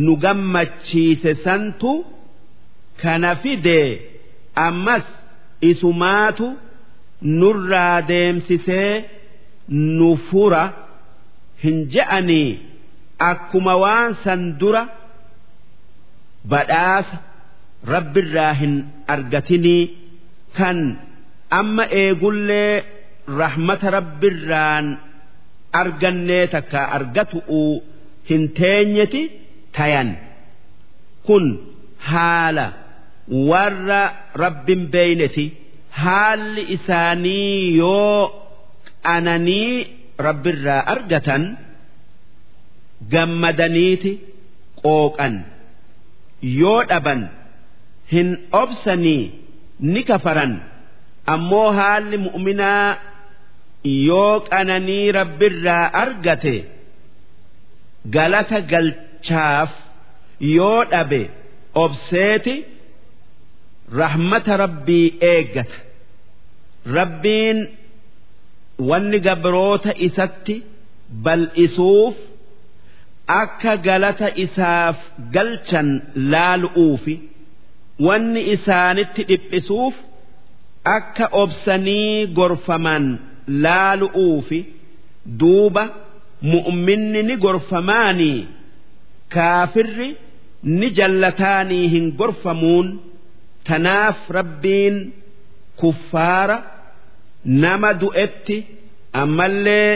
[0.05, 1.93] nu gammachiise santu
[3.03, 3.89] kana fidee
[4.67, 5.07] ammas
[5.71, 6.47] isumaatu
[7.41, 8.93] nurraa deemsisee
[9.99, 10.63] nu fura
[11.65, 12.49] hin je'anii
[13.31, 14.83] akkuma waan san dura
[16.53, 17.17] badhaasa
[17.95, 18.75] rabbirraa hin
[19.15, 19.83] argatinii
[20.59, 20.79] kan
[21.61, 22.73] amma eegullee
[23.41, 24.87] rahmata rabbirraan
[25.83, 27.73] argannee takka argatu'uu
[28.31, 29.23] hin teenyeti
[29.77, 30.11] tayan.
[31.27, 31.45] Kun
[32.11, 32.67] haala
[33.51, 34.03] warra
[34.43, 35.45] rabbin beeyneti
[36.03, 38.21] haalli isaanii yoo
[39.07, 39.87] qananii
[40.27, 41.43] rabbirraa argatan
[43.13, 44.13] gammadaniiti
[44.83, 45.35] qooqan.
[46.61, 47.21] Yoo dhaban
[48.13, 48.29] hin
[48.63, 49.23] obsanii
[49.93, 50.53] ni kafaran.
[51.35, 52.89] Ammoo haalli mu'minaa
[54.09, 56.57] yoo qananii rabbirraa argate
[58.15, 59.71] galata galchaaf
[60.57, 61.21] yoo dhabe
[61.85, 62.55] obseeti
[63.93, 65.77] rahmata rabbii eeggata
[66.99, 67.59] rabbiin
[68.89, 70.57] wanni gabroota isatti
[71.25, 72.15] bal'isuuf
[73.41, 74.97] akka galata isaaf
[75.35, 75.89] galchan
[76.33, 77.15] laalu'uufi
[78.07, 79.95] wanni isaanitti dhiphisuuf
[80.97, 83.05] akka obsanii gorfaman
[83.65, 84.61] laalu'uufi
[85.41, 85.85] duuba
[86.53, 88.41] mu'minni ni gorfamaanii
[89.35, 90.11] kaafirri
[90.63, 92.89] ni jallataanii hin gorfamuun
[93.68, 94.96] tanaaf rabbiin
[95.82, 96.58] kuffaara
[97.64, 98.58] nama du'etti
[99.22, 99.94] ammallee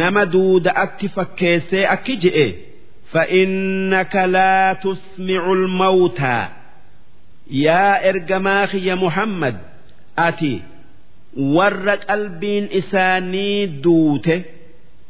[0.00, 2.48] nama duuda'atti fakkeessee akki je'e
[3.12, 6.48] فإنك لا تسمع الموتى
[7.50, 9.56] يا إرجماخ يا محمد
[10.18, 10.60] أتي
[11.56, 14.36] warra qalbiin isaanii duute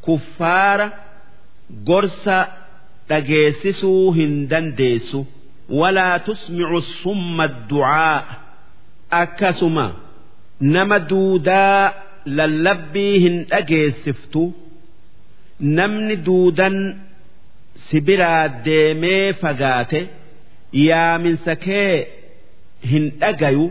[0.05, 0.87] kuffaara
[1.89, 2.39] gorsa
[3.09, 5.21] dhageessisuu hin dandeessu
[5.81, 8.17] walaa tusmicu summa du'aa
[9.23, 9.87] akkasuma
[10.75, 11.93] nama duudaa
[12.39, 14.43] lallabbii hin dhageessiftu
[15.79, 16.77] namni duudan
[17.89, 20.01] sibiraa deemee fagaate
[20.87, 21.93] yaaminsa kee
[22.95, 23.67] hin dhagayu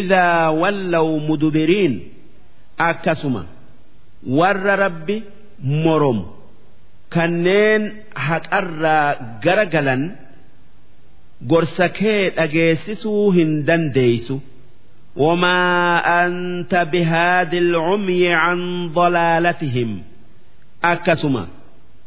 [0.00, 1.92] إذا ولوا مدبرين
[2.80, 3.44] أكسما
[4.38, 5.22] ور ربي
[5.84, 6.18] مرم
[7.14, 7.82] كنين
[8.16, 9.00] حقرا
[11.42, 14.38] جرجلا قرسكي أجيسسو هندن ديسو
[15.16, 20.02] وما أنت بهاد العمي عن ضلالتهم
[20.84, 21.48] أكسما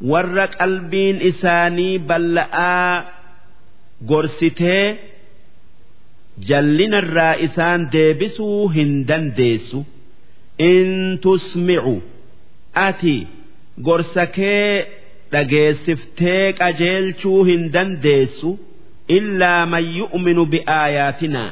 [0.01, 3.05] ورك قلبين إساني بلآ
[4.09, 4.95] قرستي
[6.49, 9.85] jallinarraa isaan deebisuu hin dandeessu
[10.57, 12.01] in tusmicu
[12.73, 13.27] ati
[13.87, 14.87] gorsa kee
[15.31, 18.49] dhageessiftee qajeelchuu hin dandeessu
[19.16, 21.50] illaa man yu'minu biaayaatinaa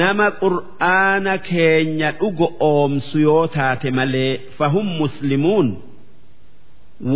[0.00, 5.68] nama qur'aana keenya dhugo oomsu yoo taate malee fahum muslimuun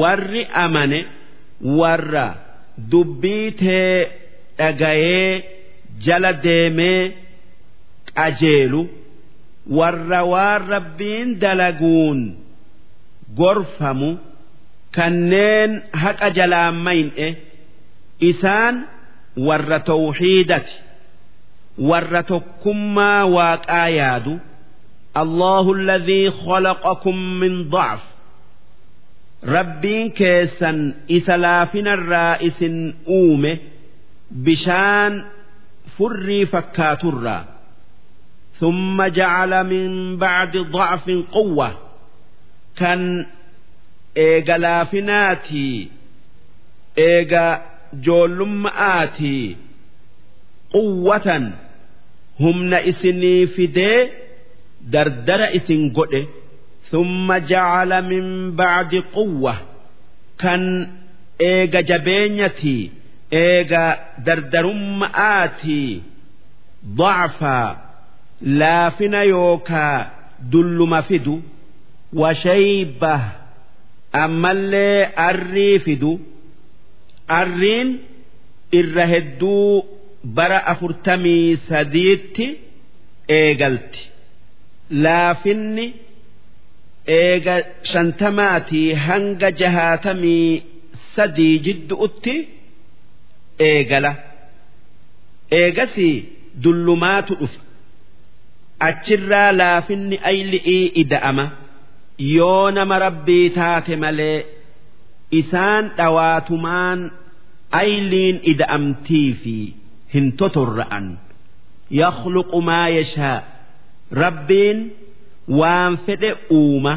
[0.00, 1.00] warri amane
[1.80, 2.26] warra
[2.92, 4.08] dubbii tee
[4.58, 5.32] dhagayee
[6.06, 7.02] jala deemee
[8.18, 8.80] qajeelu
[9.78, 12.20] warra waan rabbiin dalaguun
[13.38, 14.10] gorfamu
[14.96, 15.72] kanneen
[16.02, 17.28] haqa jalaan mayne
[18.29, 18.75] isaan
[19.47, 20.75] warra tawxiidati
[21.89, 24.35] warra tokkummaa waaqaa yaadu
[25.23, 28.03] الله الذي خلقكم من ضعف
[29.45, 32.59] ربين كيسا إسلافنا الرائس
[33.07, 33.57] أومه
[34.31, 35.25] بشان
[35.99, 37.45] فري فكاترا
[38.59, 41.77] ثم جعل من بعد ضعف قوة
[42.77, 43.25] كان
[44.17, 45.87] إيجا لافناتي
[46.97, 47.61] إيجا
[47.93, 49.55] جولمآتي
[50.73, 51.51] قوة
[52.39, 54.07] هم إسني فدي
[54.81, 56.27] دردر إسن قد
[56.91, 59.55] ثم جعل من بعد قوة
[60.39, 60.87] كان
[61.41, 62.89] إيجا جبينيتي
[63.33, 66.01] eega dardarumma'aatii
[66.95, 67.77] ضعفا
[68.41, 70.05] laafina yookaa
[70.51, 71.41] dulluma fidu
[72.13, 73.13] washayba
[74.23, 76.19] ammallee arrii fidu
[77.40, 77.88] arriin
[78.78, 79.84] irra hedduu
[80.36, 82.46] bara afurtamii sadiitti
[83.38, 84.00] eegalti.
[85.04, 85.86] Laafinni
[87.18, 87.54] eega
[87.92, 90.62] shantamaatii hanga jahaatamii
[91.16, 92.34] sadii jiddu'utti
[93.68, 94.12] eegala.
[95.60, 96.14] Eegasii
[96.62, 97.60] dullumaatu dhufa
[98.88, 101.46] achirraa laafinni ayli'ii ida'ama.
[102.36, 104.36] Yoo nama rabbii taate malee
[105.30, 107.00] isaan dhawaatumaan
[107.80, 109.56] ayliin ida'amtii fi
[110.14, 111.06] hin totorra'an.
[112.00, 113.38] Yakhluqu maa yashaa.
[114.22, 114.78] Rabbiin
[115.58, 116.94] waan fedhe uuma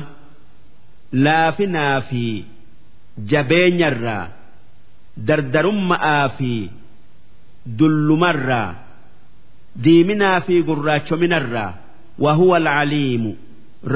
[1.25, 2.25] laafinaa fi
[3.31, 4.25] jabeenyarraa
[5.27, 6.51] dardarumma'aa fi
[7.79, 8.69] dullumarraa
[9.83, 11.71] diiminaa fi gurraachominarraa
[12.23, 13.31] wahuwa alcaliimu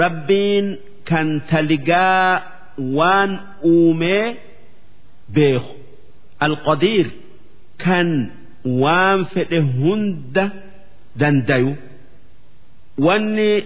[0.02, 0.66] rabbiin
[1.10, 2.42] kan taligaa
[2.73, 4.35] كان تلقى وان أومي
[5.29, 5.62] بيخ
[6.43, 7.11] القدير
[7.79, 8.31] كان
[8.66, 10.51] وان فئهند
[11.16, 11.75] دنديو
[12.99, 13.64] واني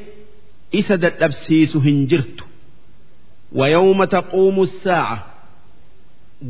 [0.74, 2.40] إسد الأبسيس هنجرت
[3.53, 5.26] ويوم تقوم الساعة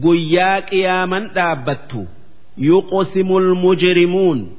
[0.05, 2.07] قياك يا من دابت
[2.59, 4.57] يقسم المجرمون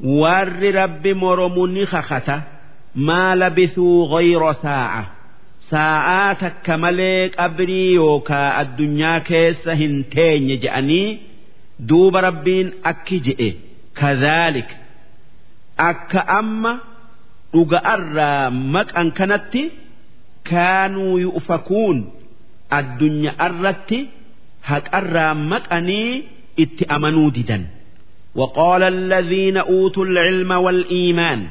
[0.00, 2.42] ور رب مرمني خخته
[2.94, 5.10] ما لبثوا غير ساعة
[5.70, 11.18] ساعات كملك أبري يوكا الدنيا كيس هنتين يجأني
[11.80, 13.54] دوب ربين أكجئ
[13.96, 14.76] كذلك
[15.80, 16.78] أك أما
[17.54, 19.54] أجأر مك أن كانت
[20.44, 22.12] كانوا يؤفكون
[22.72, 23.94] الدنيا أرت
[24.64, 26.22] هك أر مك أني
[26.60, 27.66] اتأمنوا ددا
[28.34, 31.48] وقال الذين أوتوا العلم والإيمان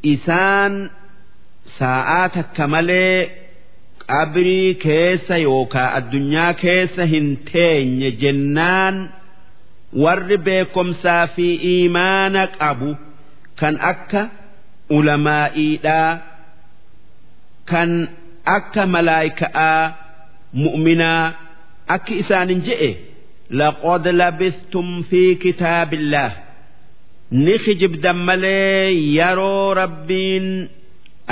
[0.00, 0.88] isaan
[1.79, 3.19] sa'aa takka malee
[4.11, 8.95] qabrii keessa yookaa addunyaa keessa hin teenye jennaan
[10.03, 12.91] warri beekomsaa fi iimaana qabu
[13.59, 14.21] kan akka
[14.97, 16.11] ulamaa'iidhaa
[17.71, 17.91] kan
[18.57, 19.83] akka malaayika'aa
[20.63, 21.23] mu'minaa
[21.95, 22.91] akki isaanin je'e.
[23.59, 26.31] Laqad labistum fi kitaabillaah.
[27.43, 30.47] Ni kijibdan malee yeroo rabbiin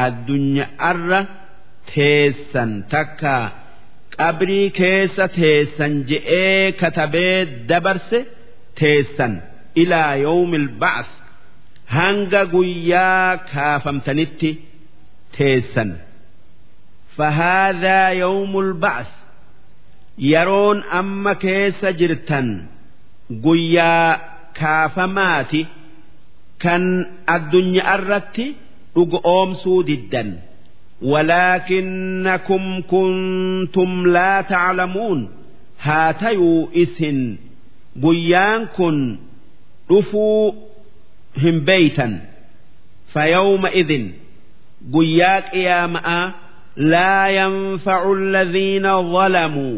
[0.07, 1.21] addunyaarra
[1.93, 3.35] teessan takka
[4.19, 7.37] qabrii keessa teessan je'ee katabee
[7.71, 8.19] dabarse
[8.81, 9.33] teessan
[9.83, 11.11] ilaa yawmil ba'as
[11.97, 14.51] hanga guyyaa kaafamtanitti
[15.39, 15.91] teessan
[17.19, 19.07] فهذا يوم البعث
[20.19, 22.67] يرون أما كيس جرتن
[23.45, 24.21] قيا
[24.55, 25.67] كافماتي
[26.65, 26.83] kan
[27.35, 27.97] addunyaa
[28.96, 30.30] dhuga oomsuu diddan.
[31.12, 35.20] Walaakinnakum kuntum laa taclamuun
[35.86, 37.20] haa tayuu isin.
[38.04, 38.98] Guyyaan kun
[39.90, 40.56] dhufuu
[41.44, 42.14] hin beeytan
[43.14, 44.06] fayawma idin
[44.94, 46.20] guyyaa qiyaama'a
[46.94, 49.78] laa yanfacu alladhiina zalamuu.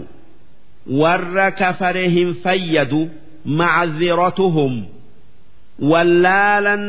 [1.01, 3.01] Warra kafare hin fayyadu.
[3.59, 4.73] Macdiratuhum
[5.91, 6.83] wallaalan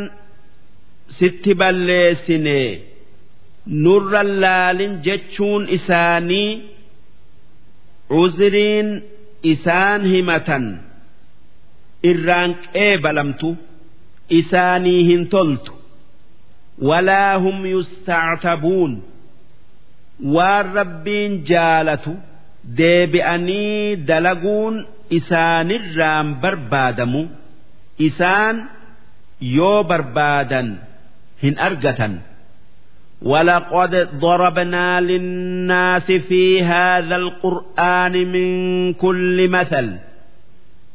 [1.18, 2.58] sitti balleessine
[3.84, 6.50] nurra laalin jechuun isaanii
[8.22, 8.88] uziriin
[9.52, 10.64] isaan himatan
[12.10, 13.50] irraan qeebalamtu
[14.38, 15.72] isaanii hin toltu.
[16.88, 18.92] Walaa hum yustactabuun
[20.34, 22.12] waan rabbiin jaalatu
[22.78, 24.76] deebi'anii dalaguun
[25.18, 27.22] isaanirraan barbaadamu
[28.08, 28.56] isaan
[29.56, 30.68] yoo barbaadan
[31.41, 32.13] hin argatan
[33.21, 38.49] ولقد ضربنا للناس في هذا القرآن من
[38.93, 39.97] كل مثل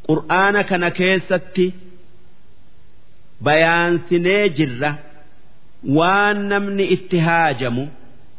[0.08, 1.72] قرآن كان كيستي
[3.40, 4.98] بيان سنيجرة
[5.86, 7.88] وان من اتهاجم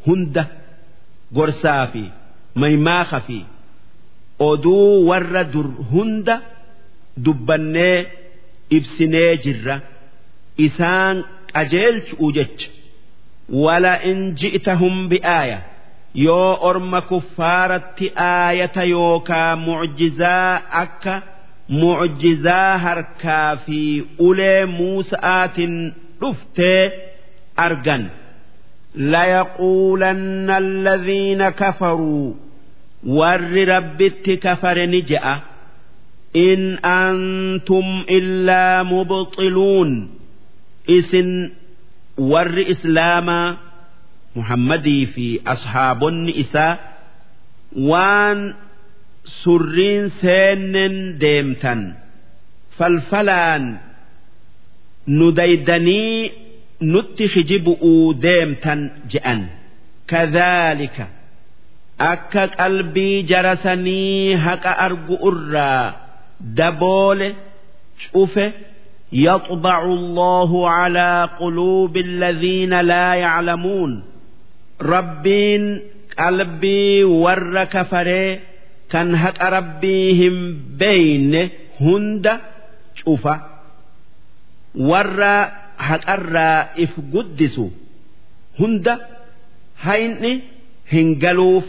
[0.07, 0.45] هند
[1.35, 2.05] قرسافي
[2.55, 3.41] ميماخفي
[4.41, 5.47] أدو ور
[5.93, 6.39] هند
[7.17, 8.05] دبني
[8.75, 9.75] ibsinee jirra
[10.65, 11.17] isaan
[11.54, 12.68] qajeelchu'u jecha.
[13.64, 15.58] Wala'in ji'tahum bi'aaya
[16.26, 20.52] yoo orma kuffaaratti aayata yookaa mucjizaa
[20.82, 21.14] akka
[21.80, 23.80] mucjizaa harkaa fi
[24.28, 25.76] ulee muusa'aatiin
[26.20, 26.82] dhuftee
[27.66, 28.02] argan.
[29.12, 32.36] Layaquulanna alladhiina kafaruu.
[33.18, 35.34] Warri rabbitti kafare ni je'a.
[36.48, 37.88] In antum
[38.18, 39.90] illaa mubxiluun
[40.86, 41.30] isin
[42.30, 43.56] warri islaamaa
[44.36, 46.74] muhammadii fi ashaabonni isaa
[47.90, 48.40] waan
[49.42, 51.80] surriin seennen deemtan
[52.78, 53.64] falfalaan
[55.16, 56.32] nu daydanii
[56.92, 58.80] nutti shijibu'uu deemtan
[59.12, 59.40] je'an.
[60.10, 61.06] Kadhaalika
[62.12, 65.86] akka qalbii jarasanii haqa argu irraa
[66.58, 67.28] daboole
[68.12, 68.46] cufe
[69.11, 74.03] يطبع الله على قلوب الذين لا يعلمون
[74.79, 75.63] rabbiin
[76.17, 78.41] qalbii warra kafaree
[78.91, 80.35] kan haqa rabbii hin
[80.79, 81.41] beeyne
[81.79, 82.33] hunda
[82.99, 83.35] cufa
[84.89, 85.35] warra
[85.87, 87.65] haqarraa if guddisu
[88.59, 88.93] hunda
[89.85, 90.33] hayni
[90.93, 91.65] hin galuuf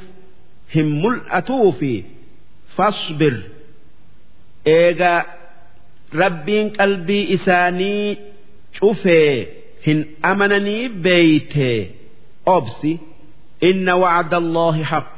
[0.75, 1.95] hin mul'atuufi
[2.77, 3.35] fasbir
[4.77, 5.13] eega
[6.22, 8.08] rabbiin qalbii isaanii
[8.80, 9.34] cufee
[9.86, 10.00] hin
[10.32, 11.80] amananii beeytee
[12.56, 12.92] obsi
[13.70, 15.10] inna wacda allaahi haq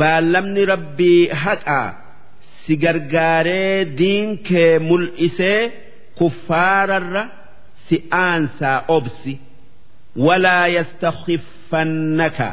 [0.00, 1.88] baallamni rabbii haqaa
[2.62, 5.60] si gargaaree diinkee mul'isee
[6.18, 7.22] kuffaararra
[7.88, 9.32] si aansaa obsi.
[10.26, 12.48] Walaa yastakhifannaka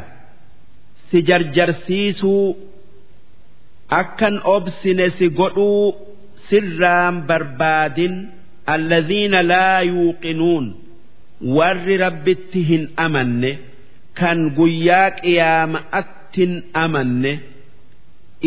[1.10, 2.46] si jarjarsiisuu
[4.00, 5.86] akkan obsine si godhuu
[6.48, 8.14] sirraan barbaadin
[8.74, 10.66] alladhiina laa yuuqinuun
[11.56, 13.50] warri rabbitti hin amanne
[14.20, 16.52] kan guyyaa qiyaama'attin
[16.84, 17.32] amanne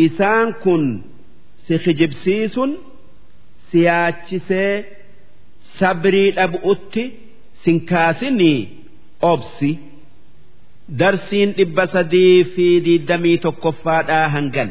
[0.06, 0.84] isaan kun
[1.66, 2.70] si kijibsiisun
[3.70, 4.74] si yaachisee
[5.78, 7.04] sabrii dhabu'utti
[7.64, 8.58] sinkaasinii
[9.32, 9.70] obsi
[11.00, 14.70] darsiin dhibba sadii fi diidamii tokkoffaadhaa hangan